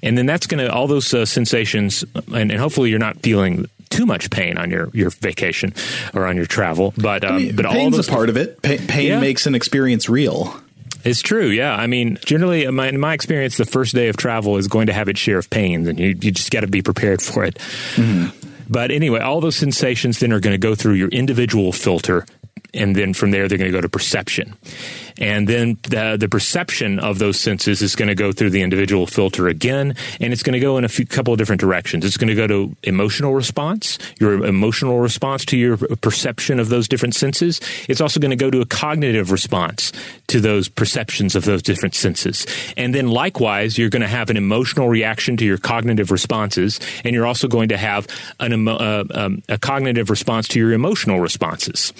[0.03, 3.65] And then that's going to, all those uh, sensations, and, and hopefully you're not feeling
[3.87, 5.73] too much pain on your, your vacation
[6.13, 6.93] or on your travel.
[6.97, 8.61] But um, I mean, but all those a part of it.
[8.61, 9.19] Pa- pain yeah.
[9.19, 10.59] makes an experience real.
[11.03, 11.73] It's true, yeah.
[11.73, 14.87] I mean, generally, in my, in my, experience, the first day of travel is going
[14.87, 17.45] to have its share of pains, and you, you just got to be prepared for
[17.45, 17.55] it.
[17.95, 18.47] Mm-hmm.
[18.69, 22.25] But anyway, all those sensations then are going to go through your individual filter
[22.73, 24.55] and then from there they're going to go to perception
[25.19, 29.07] and then the, the perception of those senses is going to go through the individual
[29.07, 32.05] filter again, and it's going to go in a few, couple of different directions.
[32.05, 36.87] It's going to go to emotional response, your emotional response to your perception of those
[36.87, 37.59] different senses.
[37.89, 39.91] It's also going to go to a cognitive response
[40.27, 42.45] to those perceptions of those different senses.
[42.75, 47.13] And then likewise, you're going to have an emotional reaction to your cognitive responses, and
[47.13, 48.07] you're also going to have
[48.39, 51.93] an, uh, um, a cognitive response to your emotional responses.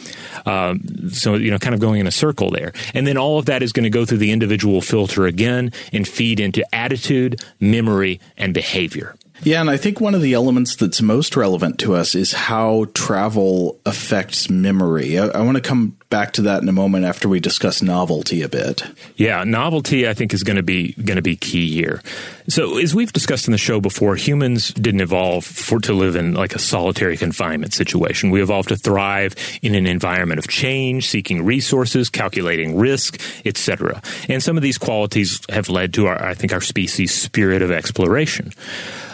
[0.46, 2.74] Um, so, you know, kind of going in a circle there.
[2.94, 6.08] And then all of that is going to go through the individual filter again and
[6.08, 9.16] feed into attitude, memory, and behavior.
[9.44, 12.88] Yeah, and I think one of the elements that's most relevant to us is how
[12.94, 15.18] travel affects memory.
[15.20, 18.42] I, I, want to come back to that in a moment after we discuss novelty
[18.42, 18.82] a bit.
[19.16, 22.02] Yeah, novelty I think is going to be going to be key here.
[22.50, 26.34] So, as we've discussed in the show before, humans didn't evolve for to live in
[26.34, 28.32] like a solitary confinement situation.
[28.32, 34.02] We evolved to thrive in an environment of change, seeking resources, calculating risk, etc.
[34.28, 37.70] And some of these qualities have led to our I think our species' spirit of
[37.70, 38.52] exploration.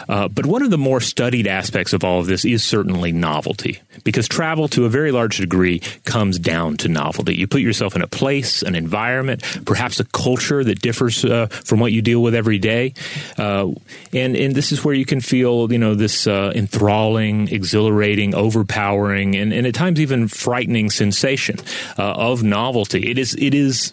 [0.08, 3.80] Uh, but one of the more studied aspects of all of this is certainly novelty,
[4.04, 7.34] because travel to a very large degree comes down to novelty.
[7.34, 11.80] You put yourself in a place, an environment, perhaps a culture that differs uh, from
[11.80, 12.94] what you deal with every day,
[13.38, 13.68] uh,
[14.12, 19.34] and and this is where you can feel you know this uh, enthralling, exhilarating, overpowering,
[19.36, 21.56] and, and at times even frightening sensation
[21.98, 23.10] uh, of novelty.
[23.10, 23.92] It is it is.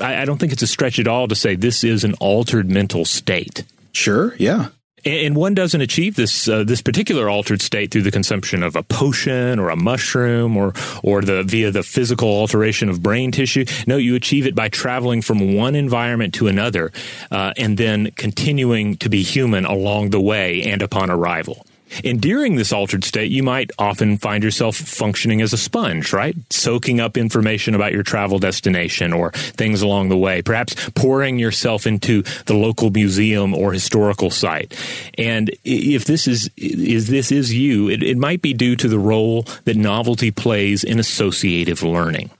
[0.00, 2.70] I, I don't think it's a stretch at all to say this is an altered
[2.70, 3.64] mental state.
[3.92, 4.68] Sure, yeah.
[5.04, 8.82] And one doesn't achieve this uh, this particular altered state through the consumption of a
[8.82, 13.64] potion or a mushroom or or the via the physical alteration of brain tissue.
[13.86, 16.92] No, you achieve it by traveling from one environment to another,
[17.30, 21.64] uh, and then continuing to be human along the way and upon arrival.
[22.04, 26.36] And during this altered state, you might often find yourself functioning as a sponge, right?
[26.50, 31.86] Soaking up information about your travel destination or things along the way, perhaps pouring yourself
[31.86, 34.76] into the local museum or historical site.
[35.16, 38.98] And if this is, is this is you, it, it might be due to the
[38.98, 42.30] role that novelty plays in associative learning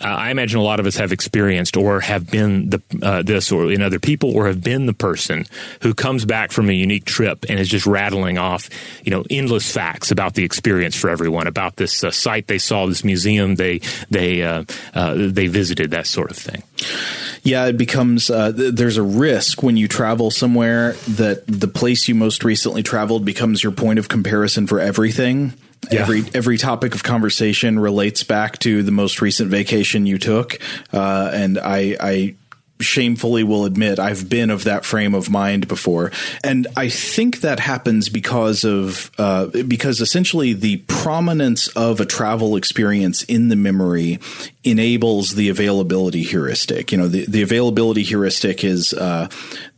[0.00, 3.52] uh, I imagine a lot of us have experienced or have been the uh, this
[3.52, 5.46] or in other people or have been the person
[5.82, 8.70] who comes back from a unique trip and is just rattling off,
[9.04, 12.86] you know, endless facts about the experience for everyone about this uh, site they saw,
[12.86, 16.62] this museum they they uh, uh, they visited, that sort of thing.
[17.42, 22.08] Yeah, it becomes uh, th- there's a risk when you travel somewhere that the place
[22.08, 25.54] you most recently traveled becomes your point of comparison for everything
[25.90, 26.02] yeah.
[26.02, 30.58] Every every topic of conversation relates back to the most recent vacation you took,
[30.92, 32.34] uh, and I, I
[32.80, 36.12] shamefully will admit I've been of that frame of mind before,
[36.44, 42.56] and I think that happens because of uh, because essentially the prominence of a travel
[42.56, 44.18] experience in the memory
[44.62, 46.92] enables the availability heuristic.
[46.92, 49.28] You know, the the availability heuristic is uh,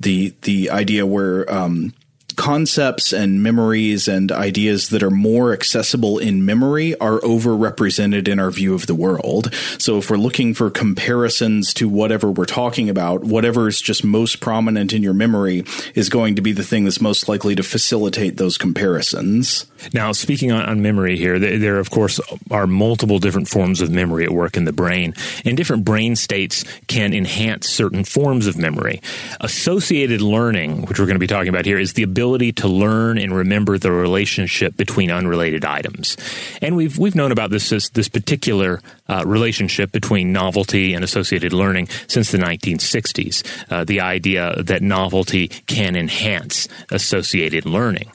[0.00, 1.94] the the idea where um,
[2.36, 8.50] concepts and memories and ideas that are more accessible in memory are overrepresented in our
[8.50, 9.52] view of the world.
[9.78, 14.40] So if we're looking for comparisons to whatever we're talking about, whatever is just most
[14.40, 15.64] prominent in your memory
[15.94, 19.66] is going to be the thing that's most likely to facilitate those comparisons.
[19.92, 22.20] Now, speaking on, on memory here, there, there, of course,
[22.50, 25.14] are multiple different forms of memory at work in the brain,
[25.44, 29.00] and different brain states can enhance certain forms of memory.
[29.40, 32.21] Associated learning, which we're going to be talking about here, is the ability
[32.52, 36.16] to learn and remember the relationship between unrelated items.
[36.60, 41.52] And we've we've known about this this, this particular uh, relationship between novelty and associated
[41.52, 43.42] learning since the 1960s.
[43.70, 48.10] Uh, the idea that novelty can enhance associated learning.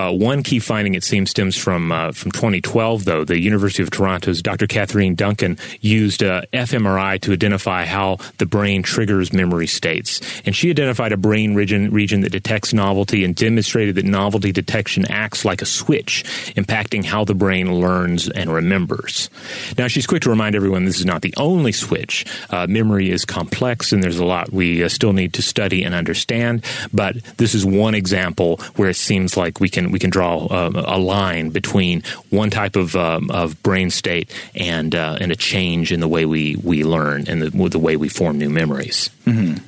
[0.00, 3.04] Uh, one key finding, it seems, stems from uh, from 2012.
[3.04, 4.66] Though the University of Toronto's Dr.
[4.66, 10.70] Katherine Duncan used uh, fMRI to identify how the brain triggers memory states, and she
[10.70, 15.60] identified a brain region region that detects novelty and demonstrated that novelty detection acts like
[15.60, 16.24] a switch,
[16.56, 19.28] impacting how the brain learns and remembers.
[19.76, 22.24] Now, she's quick to remind everyone this is not the only switch.
[22.48, 25.94] Uh, memory is complex, and there's a lot we uh, still need to study and
[25.94, 26.64] understand.
[26.90, 30.70] But this is one example where it seems like we can we can draw uh,
[30.86, 35.92] a line between one type of um, of brain state and uh, and a change
[35.92, 39.10] in the way we we learn and the, the way we form new memories.
[39.26, 39.64] Mm-hmm.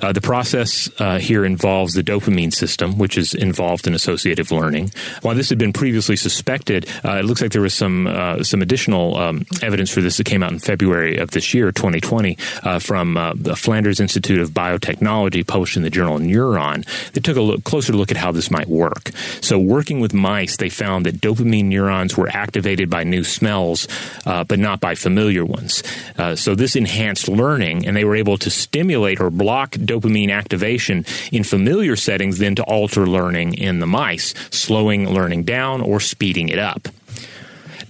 [0.00, 4.90] Uh, the process uh, here involves the dopamine system, which is involved in associative learning.
[5.22, 8.62] While this had been previously suspected, uh, it looks like there was some uh, some
[8.62, 12.78] additional um, evidence for this that came out in February of this year, 2020, uh,
[12.78, 16.84] from uh, the Flanders Institute of Biotechnology, published in the journal Neuron.
[17.12, 19.10] They took a look, closer look at how this might work.
[19.40, 23.88] So, working with mice, they found that dopamine neurons were activated by new smells,
[24.24, 25.82] but not by familiar ones.
[26.36, 31.44] so, this enhanced learning, and they were able to stimulate or block dopamine activation in
[31.44, 36.58] familiar settings than to alter learning in the mice, slowing learning down or speeding it
[36.58, 36.88] up.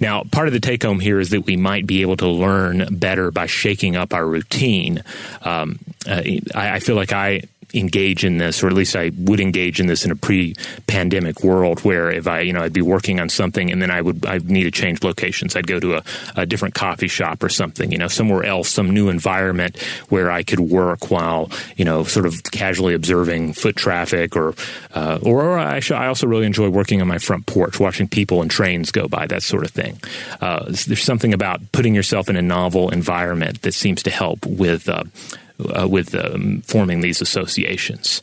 [0.01, 2.87] Now, part of the take home here is that we might be able to learn
[2.91, 5.03] better by shaking up our routine.
[5.43, 6.23] Um, uh,
[6.55, 7.43] I, I, feel like I
[7.75, 11.81] engage in this, or at least I would engage in this in a pre-pandemic world,
[11.81, 14.39] where if I, you know, I'd be working on something and then I would I
[14.39, 15.55] need to change locations.
[15.55, 16.03] I'd go to a,
[16.37, 20.43] a different coffee shop or something, you know, somewhere else, some new environment where I
[20.43, 24.55] could work while, you know, sort of casually observing foot traffic, or
[24.95, 28.51] uh, or I, I also really enjoy working on my front porch, watching people and
[28.51, 29.99] trains go by, that sort of thing.
[30.41, 34.89] Uh, there's something about putting yourself in a novel environment that seems to help with.
[34.89, 35.05] Uh,
[35.61, 38.23] uh, with um, forming these associations.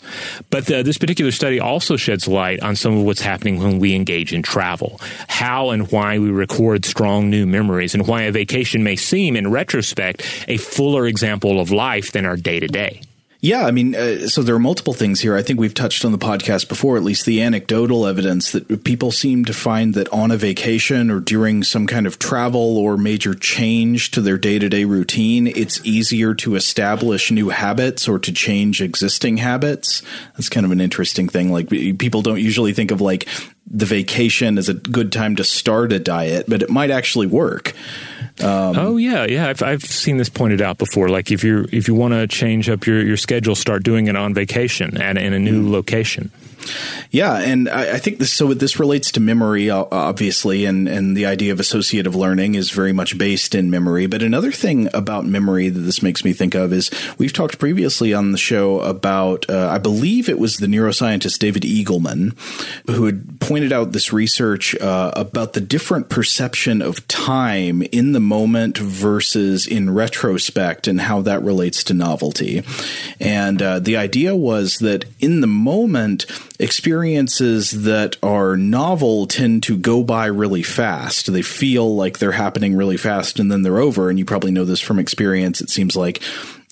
[0.49, 3.93] But uh, this particular study also sheds light on some of what's happening when we
[3.95, 8.83] engage in travel, how and why we record strong new memories, and why a vacation
[8.83, 13.01] may seem, in retrospect, a fuller example of life than our day to day.
[13.41, 15.35] Yeah, I mean, uh, so there are multiple things here.
[15.35, 19.11] I think we've touched on the podcast before, at least the anecdotal evidence that people
[19.11, 23.35] seem to find that on a vacation or during some kind of travel or major
[23.35, 28.31] change to their day to day routine, it's easier to establish new habits or to
[28.31, 30.01] change existing habits.
[30.33, 31.51] That's kind of an interesting thing.
[31.51, 33.27] Like people don't usually think of like
[33.67, 37.73] the vacation as a good time to start a diet, but it might actually work.
[38.41, 39.47] Um, oh yeah, yeah.
[39.47, 41.09] I've I've seen this pointed out before.
[41.09, 44.15] Like if you if you want to change up your your schedule, start doing it
[44.15, 45.71] on vacation and in a new mm.
[45.71, 46.31] location.
[47.11, 51.25] Yeah, and I, I, think this so this relates to memory, obviously, and and the
[51.25, 54.05] idea of associative learning is very much based in memory.
[54.07, 58.13] But another thing about memory that this makes me think of is we've talked previously
[58.13, 62.35] on the show about uh, I believe it was the neuroscientist David Eagleman
[62.87, 68.19] who had pointed out this research uh, about the different perception of time in the
[68.19, 72.63] moment versus in retrospect, and how that relates to novelty.
[73.19, 76.25] And uh, the idea was that in the moment
[76.59, 81.31] experiences that are novel tend to go by really fast.
[81.31, 84.09] They feel like they're happening really fast and then they're over.
[84.09, 85.61] And you probably know this from experience.
[85.61, 86.21] It seems like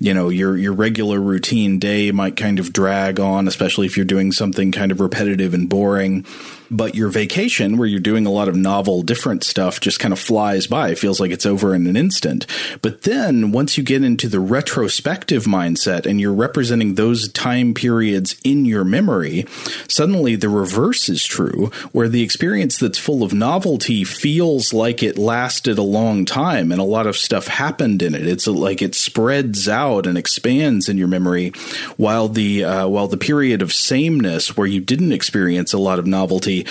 [0.03, 4.05] you know your your regular routine day might kind of drag on especially if you're
[4.05, 6.25] doing something kind of repetitive and boring
[6.73, 10.19] but your vacation, where you're doing a lot of novel, different stuff, just kind of
[10.19, 10.89] flies by.
[10.89, 12.47] It feels like it's over in an instant.
[12.81, 18.35] But then once you get into the retrospective mindset and you're representing those time periods
[18.43, 19.45] in your memory,
[19.87, 25.17] suddenly the reverse is true, where the experience that's full of novelty feels like it
[25.17, 28.27] lasted a long time and a lot of stuff happened in it.
[28.27, 31.49] It's like it spreads out and expands in your memory,
[31.97, 36.05] while the uh, while the period of sameness, where you didn't experience a lot of
[36.05, 36.65] novelty,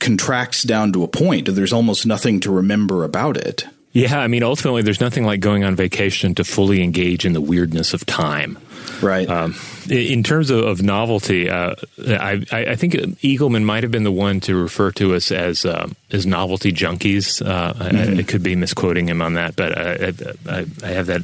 [0.00, 1.54] contracts down to a point.
[1.54, 3.64] There's almost nothing to remember about it.
[3.92, 7.40] Yeah, I mean, ultimately, there's nothing like going on vacation to fully engage in the
[7.40, 8.58] weirdness of time.
[9.02, 9.28] Right.
[9.28, 9.54] Um,
[9.90, 11.74] in terms of, of novelty, uh,
[12.06, 15.88] I, I, think Eagleman might have been the one to refer to us as uh,
[16.10, 17.44] as novelty junkies.
[17.44, 18.16] Uh, mm-hmm.
[18.16, 20.12] I, I, could be misquoting him on that, but I,
[20.48, 21.22] I, I, have that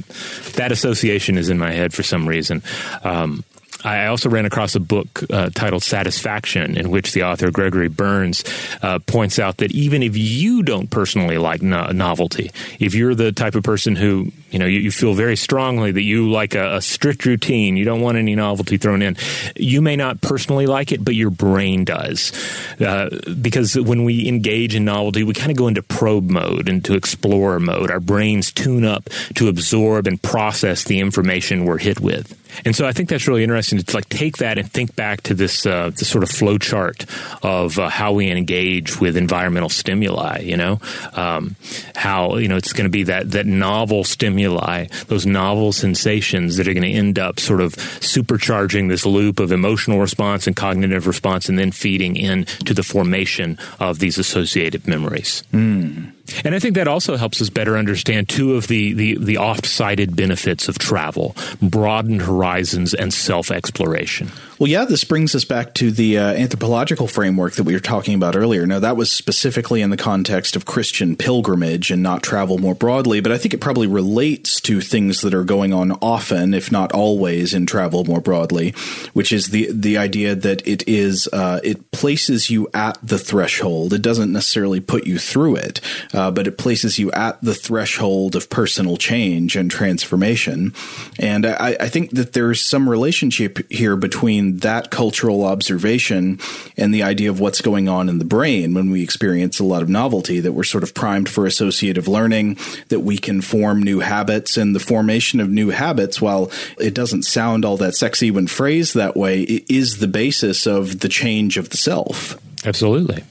[0.57, 2.63] that association is in my head for some reason.
[3.03, 3.45] Um,
[3.85, 8.45] I also ran across a book uh, titled Satisfaction, in which the author Gregory Berns
[8.83, 13.33] uh, points out that even if you don't personally like no- novelty, if you're the
[13.33, 16.77] type of person who you know you, you feel very strongly that you like a,
[16.77, 19.17] a, strict routine, you don't want any novelty thrown in,
[19.57, 22.33] you may not personally like it, but your brain does,
[22.81, 23.11] uh,
[23.41, 27.61] because when we engage in novelty, we kind of go into probe mode, into explorer
[27.61, 27.91] mode.
[27.91, 32.41] Our brains tune up to absorb and process the information we're hit with.
[32.65, 35.35] And so I think that's really interesting to like take that and think back to
[35.35, 37.05] this uh, sort of flow chart
[37.43, 40.41] of uh, how we engage with environmental stimuli.
[40.41, 40.81] You know,
[41.13, 41.57] um,
[41.95, 46.69] how you know it's going to be that that novel stimuli, those novel sensations that
[46.69, 51.07] are going to end up sort of supercharging this loop of emotional response and cognitive
[51.07, 55.43] response, and then feeding into the formation of these associative memories.
[55.53, 56.14] Mm.
[56.45, 59.67] And I think that also helps us better understand two of the, the, the oft
[59.67, 64.31] cited benefits of travel broadened horizons and self exploration.
[64.59, 68.15] Well, yeah, this brings us back to the uh, anthropological framework that we were talking
[68.15, 68.67] about earlier.
[68.67, 73.21] Now, that was specifically in the context of Christian pilgrimage and not travel more broadly,
[73.21, 76.93] but I think it probably relates to things that are going on often, if not
[76.93, 78.71] always, in travel more broadly,
[79.13, 83.93] which is the the idea that it is uh, it places you at the threshold.
[83.93, 85.81] It doesn't necessarily put you through it,
[86.13, 90.73] uh, but it places you at the threshold of personal change and transformation.
[91.19, 96.39] And I, I think that there's some relationship here between between that cultural observation
[96.77, 99.83] and the idea of what's going on in the brain when we experience a lot
[99.83, 102.57] of novelty, that we're sort of primed for associative learning,
[102.89, 104.57] that we can form new habits.
[104.57, 108.95] And the formation of new habits, while it doesn't sound all that sexy when phrased
[108.95, 112.37] that way, it is the basis of the change of the self.
[112.65, 113.23] Absolutely.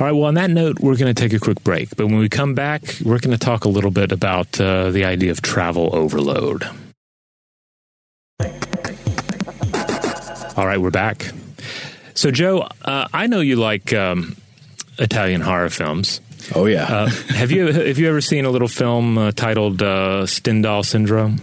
[0.00, 0.12] All right.
[0.12, 1.96] Well, on that note, we're going to take a quick break.
[1.96, 5.04] But when we come back, we're going to talk a little bit about uh, the
[5.04, 6.64] idea of travel overload.
[10.58, 11.30] All right, we're back.
[12.14, 14.34] So, Joe, uh, I know you like um,
[14.98, 16.20] Italian horror films.
[16.52, 16.82] Oh yeah.
[16.82, 21.40] uh, have you have you ever seen a little film uh, titled uh, Stendhal Syndrome?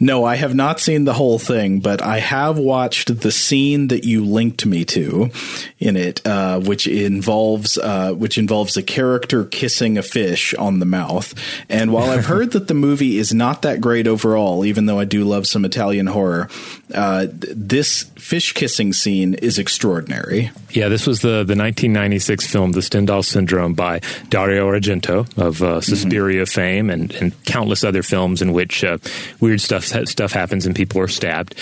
[0.00, 4.04] No, I have not seen the whole thing, but I have watched the scene that
[4.04, 5.30] you linked me to
[5.80, 10.86] in it, uh, which involves uh, which involves a character kissing a fish on the
[10.86, 11.34] mouth.
[11.68, 15.04] And while I've heard that the movie is not that great overall, even though I
[15.04, 16.48] do love some Italian horror,
[16.94, 20.52] uh, this fish kissing scene is extraordinary.
[20.70, 25.80] Yeah, this was the the 1996 film The Stendhal Syndrome by Dario Argento of uh,
[25.80, 26.60] Suspiria mm-hmm.
[26.60, 28.98] fame and, and countless other films in which uh,
[29.40, 31.54] weird stuff stuff happens and people are stabbed.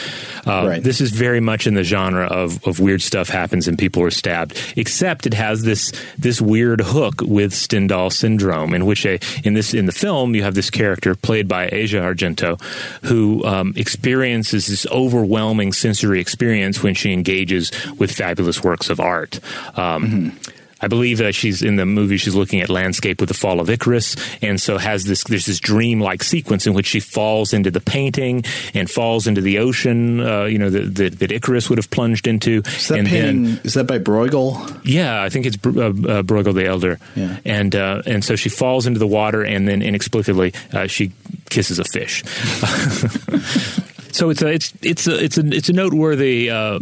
[0.46, 0.82] Uh, right.
[0.82, 4.10] This is very much in the genre of, of weird stuff happens and people are
[4.10, 9.54] stabbed, except it has this this weird hook with Stendhal syndrome, in which a in
[9.54, 12.60] this in the film you have this character played by Asia Argento
[13.04, 19.40] who um, experiences this overwhelming sensory experience when she engages with fabulous works of art.
[19.76, 22.18] Um, mm-hmm I believe that she's in the movie.
[22.18, 25.24] She's looking at landscape with the fall of Icarus, and so has this.
[25.24, 29.58] There's this dream-like sequence in which she falls into the painting and falls into the
[29.58, 30.20] ocean.
[30.20, 32.62] Uh, you know that, that, that Icarus would have plunged into.
[32.66, 33.44] Is that and painting?
[33.44, 34.80] Then, is that by Bruegel?
[34.84, 36.98] Yeah, I think it's uh, uh, Bruegel the Elder.
[37.14, 37.38] Yeah.
[37.44, 41.12] and uh, and so she falls into the water, and then inexplicably uh, she
[41.48, 42.22] kisses a fish.
[44.12, 46.80] so it's a it's it's a it's a it's a noteworthy uh,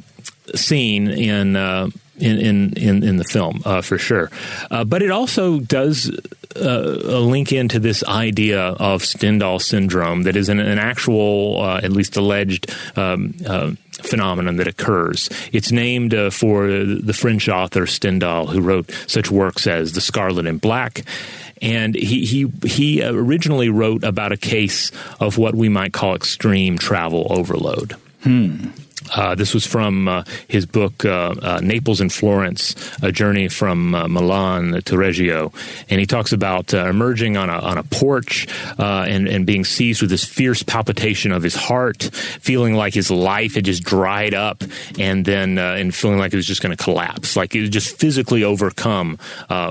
[0.56, 1.54] scene in
[2.18, 4.30] in in in, in the film uh, for sure.
[4.70, 6.10] Uh, but it also does
[6.56, 11.90] uh, link into this idea of Stendhal syndrome that is an, an actual, uh, at
[11.90, 12.70] least alleged.
[12.96, 15.30] Um, uh, phenomenon that occurs.
[15.52, 20.46] It's named uh, for the French author Stendhal, who wrote such works as The Scarlet
[20.46, 21.04] and Black,
[21.62, 24.90] and he he he originally wrote about a case
[25.20, 27.92] of what we might call extreme travel overload.
[28.22, 28.70] Hmm.
[29.12, 33.94] Uh, this was from uh, his book uh, uh Naples and Florence: A Journey from
[33.94, 35.52] uh, Milan to Reggio,
[35.90, 38.46] and he talks about emerging on a on a porch
[38.78, 42.02] and and being seized with this fierce palpitation of his heart,
[42.40, 44.64] feeling like his life had just dried up,
[44.98, 47.98] and then and feeling like it was just going to collapse, like it was just
[47.98, 49.18] physically overcome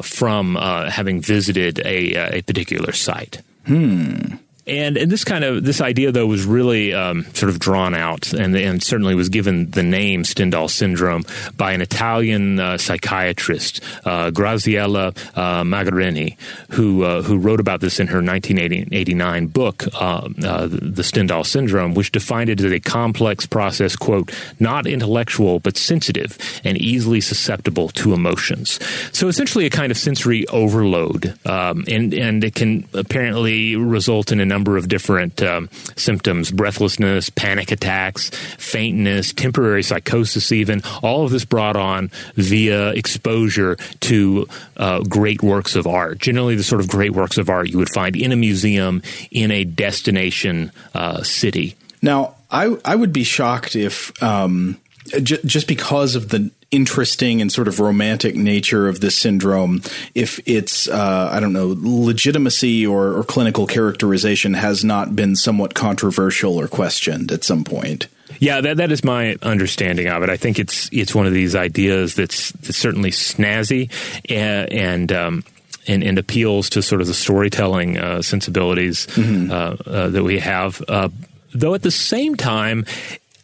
[0.02, 3.42] from having visited a a particular site.
[3.66, 4.36] Hmm.
[4.66, 8.32] And, and this kind of this idea though was really um, sort of drawn out
[8.32, 11.26] and, and certainly was given the name Stendhal syndrome
[11.58, 16.38] by an Italian uh, psychiatrist uh, Graziella uh, Magherini
[16.72, 21.94] who uh, who wrote about this in her 1989 book uh, uh, the Stendhal syndrome
[21.94, 27.90] which defined it as a complex process quote not intellectual but sensitive and easily susceptible
[27.90, 28.80] to emotions.
[29.12, 34.40] So essentially a kind of sensory overload um, and and it can apparently result in
[34.40, 40.82] an number of different um, symptoms breathlessness, panic attacks, faintness, temporary psychosis, even.
[41.02, 44.48] All of this brought on via exposure to
[44.78, 46.20] uh, great works of art.
[46.20, 49.02] Generally, the sort of great works of art you would find in a museum
[49.32, 51.76] in a destination uh, city.
[52.02, 54.12] Now, I, I would be shocked if.
[54.22, 54.78] Um,
[55.22, 59.82] just because of the interesting and sort of romantic nature of this syndrome,
[60.16, 65.76] if its uh, I don't know legitimacy or, or clinical characterization has not been somewhat
[65.76, 68.08] controversial or questioned at some point.
[68.40, 70.30] Yeah, that that is my understanding of it.
[70.30, 73.92] I think it's it's one of these ideas that's, that's certainly snazzy
[74.30, 74.72] and.
[74.74, 75.44] and um,
[75.86, 79.52] and, and, appeals to sort of the storytelling uh, sensibilities mm-hmm.
[79.52, 80.82] uh, uh, that we have.
[80.88, 81.10] Uh,
[81.54, 82.86] though at the same time,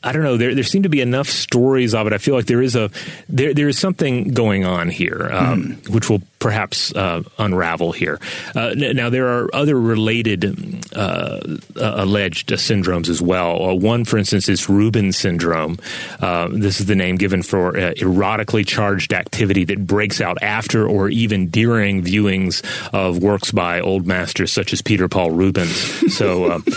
[0.02, 0.38] I don't know.
[0.38, 2.14] There, there seem to be enough stories of it.
[2.14, 2.90] I feel like there is a
[3.28, 5.90] there, there is something going on here, um, mm.
[5.90, 8.18] which will perhaps uh, unravel here.
[8.56, 11.42] Uh, now, there are other related uh,
[11.76, 13.72] uh alleged syndromes as well.
[13.72, 15.78] Uh, one, for instance, is Rubin syndrome.
[16.22, 21.50] This is the name given for erotically charged activity that breaks out after or even
[21.50, 26.16] during viewings of works by old masters such as Peter Paul Rubens.
[26.16, 26.64] So.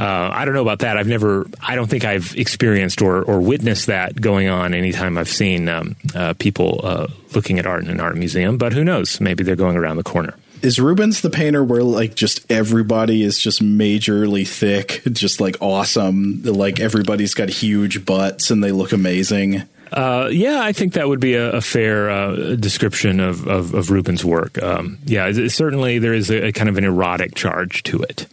[0.00, 0.96] Uh, I don't know about that.
[0.96, 5.28] I've never, I don't think I've experienced or, or witnessed that going on anytime I've
[5.28, 9.20] seen um, uh, people uh, looking at art in an art museum, but who knows?
[9.20, 10.34] Maybe they're going around the corner.
[10.62, 16.42] Is Rubens the painter where like just everybody is just majorly thick, just like awesome?
[16.44, 19.62] Like everybody's got huge butts and they look amazing?
[19.92, 23.90] Uh, yeah, I think that would be a, a fair uh, description of, of, of,
[23.90, 24.62] Rubens' work.
[24.62, 28.26] Um, yeah, certainly there is a, a, kind of an erotic charge to it.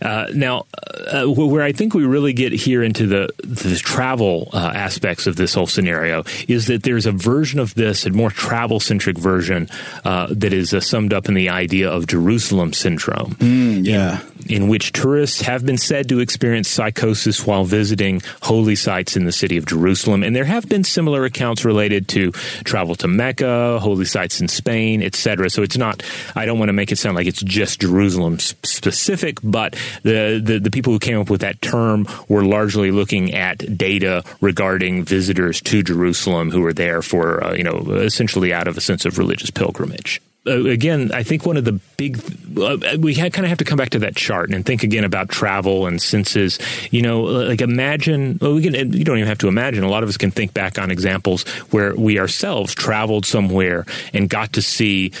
[0.00, 0.66] Uh, now,
[1.12, 5.36] uh, where I think we really get here into the the travel uh, aspects of
[5.36, 9.68] this whole scenario is that there's a version of this, a more travel centric version,
[10.04, 13.34] uh, that is uh, summed up in the idea of Jerusalem syndrome.
[13.36, 14.20] Mm, yeah.
[14.20, 19.24] In, in, which tourists have been said to experience psychosis while visiting holy sites in
[19.24, 20.22] the city of Jerusalem.
[20.22, 22.32] And there have been similar accounts related to
[22.64, 25.50] travel to Mecca, holy sites in Spain, etc.
[25.50, 26.02] So it's not,
[26.34, 30.58] I don't want to make it sound like it's just Jerusalem specific, but the, the,
[30.58, 35.60] the people who came up with that term were largely looking at data regarding visitors
[35.62, 39.18] to Jerusalem who were there for, uh, you know, essentially out of a sense of
[39.18, 40.20] religious pilgrimage.
[40.48, 42.18] Uh, again, I think one of the big
[42.58, 45.28] uh, we kind of have to come back to that chart and think again about
[45.28, 46.58] travel and senses.
[46.90, 48.38] You know, like imagine.
[48.40, 48.92] Well, we can.
[48.92, 49.84] You don't even have to imagine.
[49.84, 54.28] A lot of us can think back on examples where we ourselves traveled somewhere and
[54.28, 55.12] got to see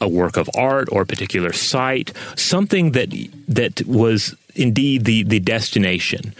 [0.00, 3.10] a work of art or a particular site, something that
[3.48, 6.34] that was indeed the the destination,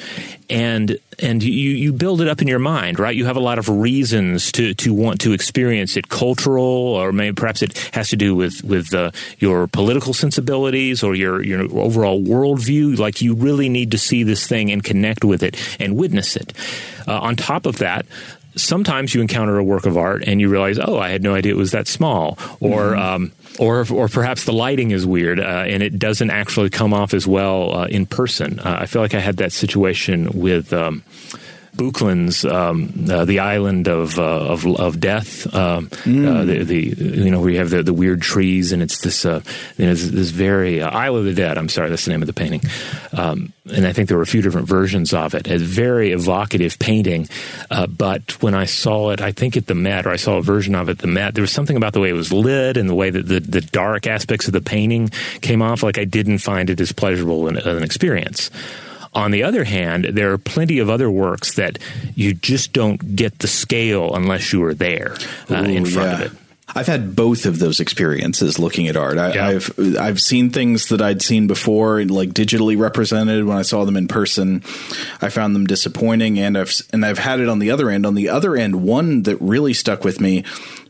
[0.50, 3.14] and and you you build it up in your mind, right?
[3.14, 7.34] You have a lot of reasons to to want to experience it, cultural, or maybe
[7.34, 12.20] perhaps it has to do with with uh, your political sensibilities or your your overall
[12.20, 12.98] worldview.
[12.98, 16.52] Like you really need to see this thing and connect with it and witness it.
[17.06, 18.04] Uh, on top of that,
[18.56, 21.52] sometimes you encounter a work of art and you realize, oh, I had no idea
[21.52, 23.00] it was that small, or mm-hmm.
[23.00, 27.14] um, or or perhaps the lighting is weird uh, and it doesn't actually come off
[27.14, 28.58] as well uh, in person.
[28.60, 30.72] Uh, I feel like I had that situation with.
[30.72, 31.02] Um,
[31.76, 35.52] Böcklin's um, uh, the island of uh, of, of death.
[35.54, 36.26] Um, mm.
[36.26, 36.80] uh, the, the,
[37.24, 39.42] you know we have the, the weird trees and it's this uh,
[39.76, 41.58] you know this, this very uh, Isle of the Dead.
[41.58, 42.62] I'm sorry, that's the name of the painting.
[43.12, 45.48] Um, and I think there were a few different versions of it.
[45.48, 47.28] A very evocative painting.
[47.70, 50.42] Uh, but when I saw it, I think at the Met, or I saw a
[50.42, 52.76] version of it at the Met, there was something about the way it was lit
[52.76, 55.08] and the way that the, the dark aspects of the painting
[55.40, 55.82] came off.
[55.82, 58.50] Like I didn't find it as pleasurable an, an experience.
[59.16, 61.78] On the other hand, there are plenty of other works that
[62.14, 65.16] you just don't get the scale unless you are there
[65.50, 66.26] uh, Ooh, in front yeah.
[66.26, 66.38] of it.
[66.74, 69.16] I've had both of those experiences looking at art.
[69.16, 73.44] I, have I've seen things that I'd seen before, like digitally represented.
[73.46, 74.62] When I saw them in person,
[75.22, 78.04] I found them disappointing, and I've and I've had it on the other end.
[78.04, 80.44] On the other end, one that really stuck with me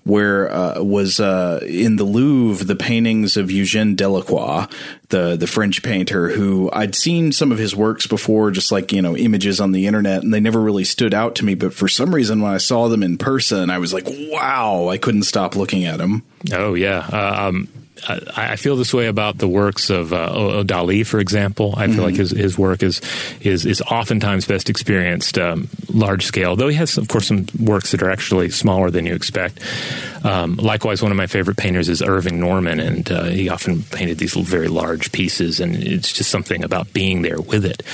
[0.07, 4.67] where uh, was uh, in the Louvre the paintings of Eugène Delacroix,
[5.09, 9.03] the the French painter, who I'd seen some of his works before, just like you
[9.03, 11.57] know images on the internet, and they never really stood out to me.
[11.57, 14.87] But for some reason, when I saw them in person, I was like, wow!
[14.89, 16.23] I couldn't stop looking at them.
[16.53, 17.09] Oh yeah.
[17.13, 17.69] Uh, um
[18.09, 21.75] I, I, feel this way about the works of uh, Dali, for example.
[21.77, 22.03] I feel mm-hmm.
[22.03, 23.01] like his, his work is
[23.41, 27.93] is is oftentimes best experienced um, large scale, though he has, of course, some works
[27.93, 29.61] that are actually smaller than you expect.
[30.27, 34.19] Um, likewise, one of my favorite painters is Irving Norman, and uh, he often painted
[34.19, 37.85] these very large pieces, and it's just something about being there with it.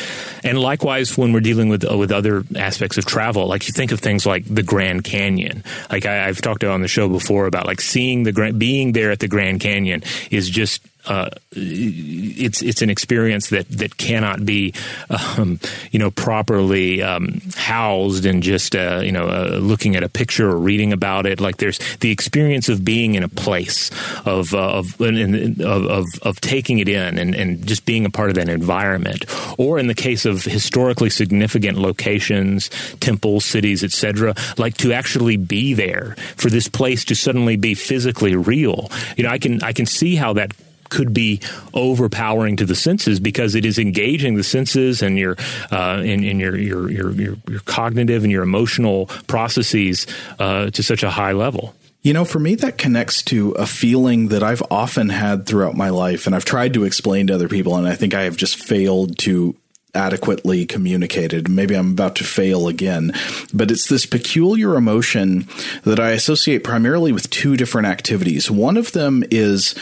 [0.43, 3.93] And likewise, when we're dealing with uh, with other aspects of travel, like you think
[3.93, 5.63] of things like the Grand Canyon.
[5.91, 9.11] Like I, have talked on the show before about like seeing the Grand, being there
[9.11, 14.73] at the Grand Canyon is just uh, it's it's an experience that that cannot be
[15.11, 15.59] um,
[15.91, 20.49] you know properly um, housed and just uh, you know uh, looking at a picture
[20.49, 21.41] or reading about it.
[21.41, 23.91] Like there's the experience of being in a place
[24.25, 28.31] of uh, of, of, of of taking it in and, and just being a part
[28.31, 29.25] of that environment.
[29.59, 35.75] Or in the case of historically significant locations, temples, cities, etc., like to actually be
[35.75, 38.91] there for this place to suddenly be physically real.
[39.17, 40.53] You know, I can I can see how that
[40.93, 41.41] could be
[41.73, 45.37] overpowering to the senses because it is engaging the senses and your
[45.71, 50.07] uh, in your, your, your your your cognitive and your emotional processes
[50.39, 51.75] uh, to such a high level.
[52.03, 55.89] You know, for me, that connects to a feeling that I've often had throughout my
[55.91, 58.57] life, and I've tried to explain to other people, and I think I have just
[58.57, 59.57] failed to
[59.95, 61.49] adequately communicated.
[61.49, 63.13] Maybe I'm about to fail again,
[63.55, 65.47] but it's this peculiar emotion
[65.85, 68.51] that I associate primarily with two different activities.
[68.51, 69.75] One of them is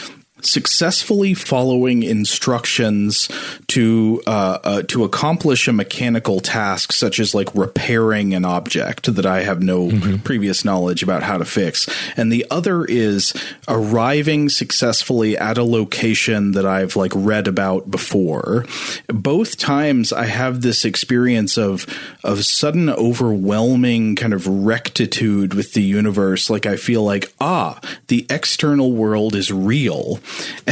[0.45, 3.29] successfully following instructions
[3.67, 9.25] to uh, uh, to accomplish a mechanical task, such as like repairing an object that
[9.25, 10.17] I have no mm-hmm.
[10.17, 11.87] previous knowledge about how to fix,
[12.17, 13.33] and the other is
[13.67, 18.65] arriving successfully at a location that I've like read about before.
[19.07, 21.85] Both times, I have this experience of
[22.23, 26.49] of sudden overwhelming kind of rectitude with the universe.
[26.49, 30.19] Like I feel like ah, the external world is real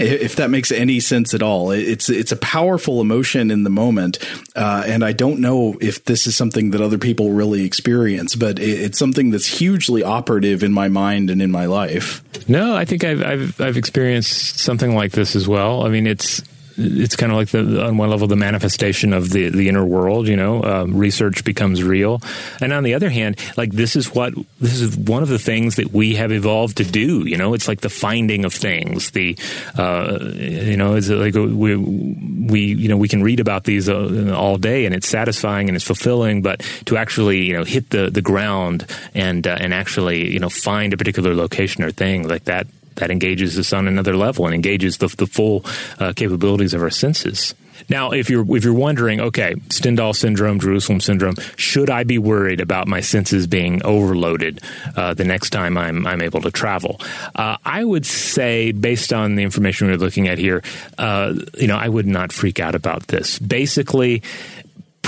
[0.00, 1.70] if that makes any sense at all.
[1.70, 4.18] It's it's a powerful emotion in the moment,
[4.56, 8.58] uh, and I don't know if this is something that other people really experience, but
[8.58, 12.22] it's something that's hugely operative in my mind and in my life.
[12.48, 15.84] No, I think I've I've, I've experienced something like this as well.
[15.84, 16.42] I mean, it's
[16.78, 20.28] it's kind of like the on one level the manifestation of the the inner world.
[20.28, 22.22] You know, um, research becomes real,
[22.60, 25.76] and on the other hand, like this is what this is one of the things
[25.76, 27.28] that we have evolved to do.
[27.28, 29.10] You know, it's like the finding of things.
[29.10, 29.36] The
[29.76, 34.34] uh, you know, it's like we we you know we can read about these uh,
[34.36, 36.42] all day, and it's satisfying and it's fulfilling.
[36.42, 40.48] But to actually you know hit the the ground and uh, and actually you know
[40.48, 42.66] find a particular location or thing like that
[42.98, 45.64] that engages us on another level and engages the, the full
[45.98, 47.54] uh, capabilities of our senses.
[47.88, 52.60] Now, if you're if you're wondering, okay, Stendhal syndrome, Jerusalem syndrome, should I be worried
[52.60, 54.60] about my senses being overloaded
[54.96, 57.00] uh, the next time I'm I'm able to travel?
[57.34, 60.62] Uh, I would say, based on the information we're looking at here,
[60.98, 63.38] uh, you know, I would not freak out about this.
[63.38, 64.22] Basically,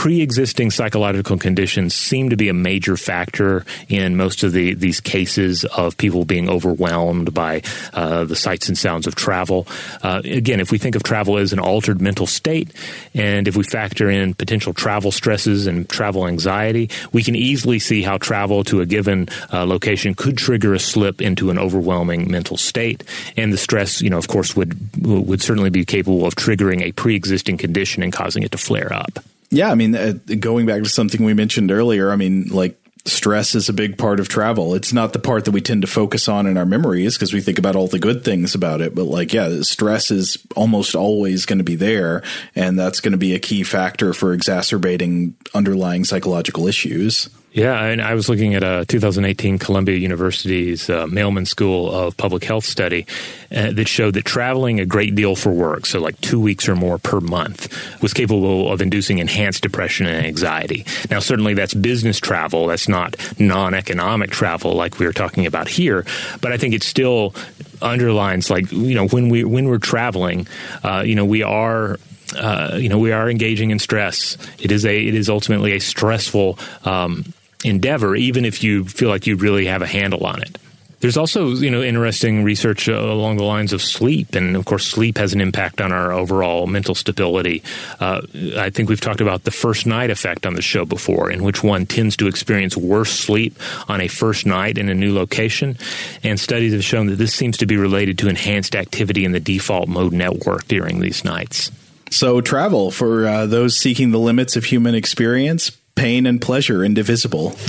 [0.01, 5.67] pre-existing psychological conditions seem to be a major factor in most of the these cases
[5.77, 7.61] of people being overwhelmed by
[7.93, 9.69] uh, the sights and sounds of travel.
[10.03, 12.73] Uh, again, if we think of travel as an altered mental state,
[13.13, 18.01] and if we factor in potential travel stresses and travel anxiety, we can easily see
[18.01, 22.57] how travel to a given uh, location could trigger a slip into an overwhelming mental
[22.57, 23.05] state,
[23.37, 24.73] and the stress, you know, of course, would
[25.05, 29.19] would certainly be capable of triggering a pre-existing condition and causing it to flare up.
[29.51, 33.55] Yeah, I mean, uh, going back to something we mentioned earlier, I mean, like stress
[33.55, 34.75] is a big part of travel.
[34.75, 37.41] It's not the part that we tend to focus on in our memories because we
[37.41, 38.95] think about all the good things about it.
[38.95, 42.23] But like, yeah, stress is almost always going to be there.
[42.55, 47.29] And that's going to be a key factor for exacerbating underlying psychological issues.
[47.53, 52.45] Yeah, and I was looking at a 2018 Columbia University's uh, Mailman School of Public
[52.45, 53.07] Health study
[53.55, 56.77] uh, that showed that traveling a great deal for work, so like two weeks or
[56.77, 60.87] more per month, was capable of inducing enhanced depression and anxiety.
[61.11, 65.67] Now, certainly that's business travel, that's not non economic travel like we were talking about
[65.67, 66.07] here,
[66.41, 67.35] but I think it still
[67.83, 70.47] underlines like you know when we when we're traveling
[70.85, 71.99] uh, you know we are
[72.37, 74.37] uh, you know we are engaging in stress.
[74.61, 77.25] It is a it is ultimately a stressful um,
[77.65, 80.59] endeavor, even if you feel like you really have a handle on it.
[81.01, 84.87] There's also, you know, interesting research uh, along the lines of sleep, and of course,
[84.87, 87.63] sleep has an impact on our overall mental stability.
[87.99, 88.21] Uh,
[88.59, 91.65] I think we've talked about the first night effect on the show before, in which
[91.65, 93.59] one tends to experience worse sleep
[93.89, 95.79] on a first night in a new location,
[96.23, 99.41] and studies have shown that this seems to be related to enhanced activity in the
[99.41, 101.71] default mode network during these nights.
[102.11, 107.55] So, travel for uh, those seeking the limits of human experience, pain and pleasure indivisible.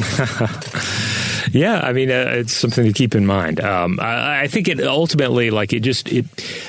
[1.52, 3.60] Yeah, I mean, uh, it's something to keep in mind.
[3.60, 6.26] Um, I, I, think it ultimately, like it just, it.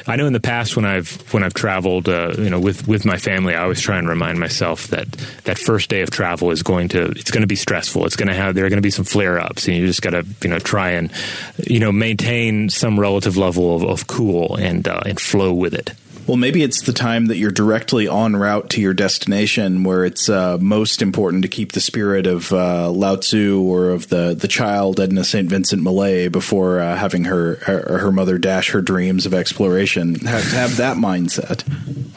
[0.09, 3.05] I know in the past when I've when I've traveled, uh, you know, with with
[3.05, 5.09] my family, I always try and remind myself that
[5.45, 8.05] that first day of travel is going to it's going to be stressful.
[8.07, 10.03] It's going to have there are going to be some flare ups, and you just
[10.03, 11.13] got to you know try and
[11.59, 15.93] you know maintain some relative level of, of cool and uh, and flow with it.
[16.27, 20.29] Well, maybe it's the time that you're directly en route to your destination where it's
[20.29, 24.47] uh, most important to keep the spirit of uh, Lao Tzu or of the, the
[24.47, 25.49] child Edna St.
[25.49, 30.15] Vincent Millay before uh, having her, her, her mother dash her dreams of exploration.
[30.21, 31.65] Have, have that mindset.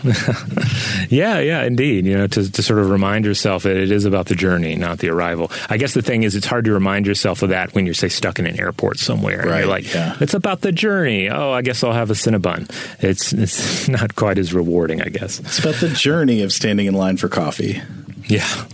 [1.09, 2.05] yeah, yeah, indeed.
[2.05, 4.99] You know, to, to sort of remind yourself that it is about the journey, not
[4.99, 5.51] the arrival.
[5.69, 8.09] I guess the thing is, it's hard to remind yourself of that when you're, say,
[8.09, 9.45] stuck in an airport somewhere.
[9.45, 9.59] Right.
[9.59, 10.17] you're like, yeah.
[10.19, 11.29] it's about the journey.
[11.29, 12.69] Oh, I guess I'll have a Cinnabon.
[13.03, 15.39] It's, it's not quite as rewarding, I guess.
[15.39, 17.81] It's about the journey of standing in line for coffee.
[18.25, 18.65] Yeah.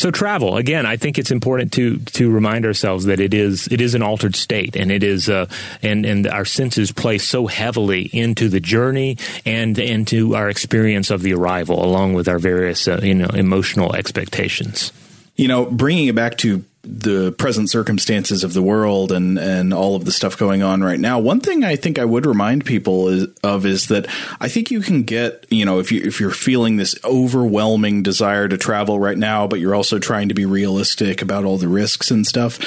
[0.00, 0.86] So travel again.
[0.86, 4.34] I think it's important to to remind ourselves that it is it is an altered
[4.34, 5.44] state, and it is uh,
[5.82, 11.20] and and our senses play so heavily into the journey and into our experience of
[11.20, 14.90] the arrival, along with our various uh, you know emotional expectations.
[15.36, 19.96] You know, bringing it back to the present circumstances of the world and and all
[19.96, 21.18] of the stuff going on right now.
[21.18, 24.06] One thing I think I would remind people is, of is that
[24.40, 28.48] I think you can get you know if you if you're feeling this overwhelming desire
[28.48, 32.10] to travel right now, but you're also trying to be realistic about all the risks
[32.10, 32.58] and stuff.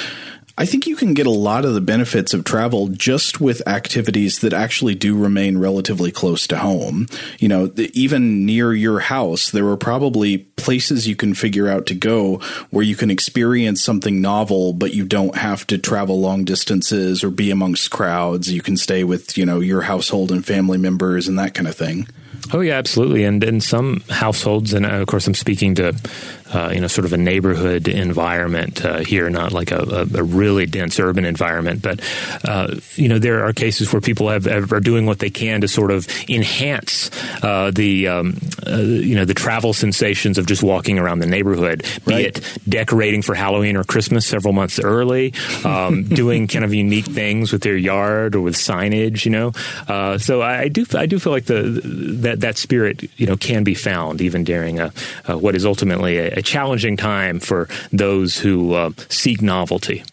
[0.56, 4.38] I think you can get a lot of the benefits of travel just with activities
[4.38, 7.08] that actually do remain relatively close to home.
[7.40, 11.94] You know, even near your house, there are probably places you can figure out to
[11.94, 12.36] go
[12.70, 17.30] where you can experience something novel, but you don't have to travel long distances or
[17.30, 18.52] be amongst crowds.
[18.52, 21.74] You can stay with, you know, your household and family members and that kind of
[21.74, 22.06] thing.
[22.52, 23.24] Oh yeah, absolutely.
[23.24, 25.94] And in some households, and uh, of course, I'm speaking to
[26.52, 30.66] uh, you know sort of a neighborhood environment uh, here, not like a, a, really
[30.66, 31.80] dense urban environment.
[31.80, 32.00] But
[32.44, 35.62] uh, you know, there are cases where people have, have, are doing what they can
[35.62, 37.10] to sort of enhance
[37.42, 41.84] uh, the um, uh, you know the travel sensations of just walking around the neighborhood,
[42.06, 45.32] be it decorating for Halloween or Christmas several months early,
[45.64, 49.24] um, doing kind of unique things with their yard or with signage.
[49.24, 51.62] You know, so I, I, do I do feel like the
[52.22, 54.92] that that spirit you know can be found even during a,
[55.26, 60.04] a what is ultimately a, a, challenging time for those who uh, seek novelty.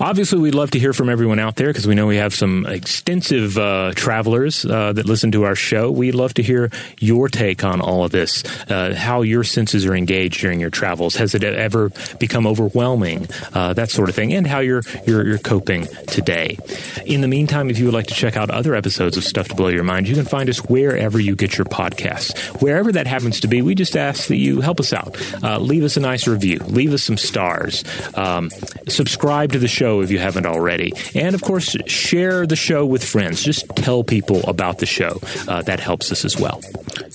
[0.00, 2.66] Obviously, we'd love to hear from everyone out there because we know we have some
[2.66, 5.88] extensive uh, travelers uh, that listen to our show.
[5.88, 9.94] We'd love to hear your take on all of this, uh, how your senses are
[9.94, 11.14] engaged during your travels.
[11.14, 13.28] Has it ever become overwhelming?
[13.52, 16.58] Uh, that sort of thing, and how you're, you're, you're coping today.
[17.06, 19.54] In the meantime, if you would like to check out other episodes of Stuff to
[19.54, 22.36] Blow Your Mind, you can find us wherever you get your podcasts.
[22.60, 25.16] Wherever that happens to be, we just ask that you help us out.
[25.40, 26.58] Uh, leave us a nice review.
[26.66, 27.84] Leave us some stars.
[28.16, 28.50] Um,
[28.88, 30.94] subscribe to the show show if you haven't already.
[31.14, 33.42] And of course, share the show with friends.
[33.42, 35.20] Just tell people about the show.
[35.46, 36.62] Uh, that helps us as well.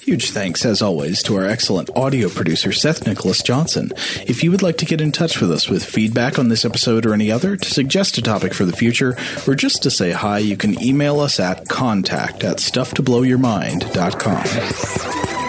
[0.02, 3.92] Huge thanks, as always, to our excellent audio producer, Seth Nicholas Johnson.
[4.28, 7.08] If you would like to get in touch with us with feedback on this episode
[7.08, 9.18] or any other, to suggest a topic for the future,
[9.48, 15.49] or just to say hi, you can email us at contact at stufftoblowyourmind.com.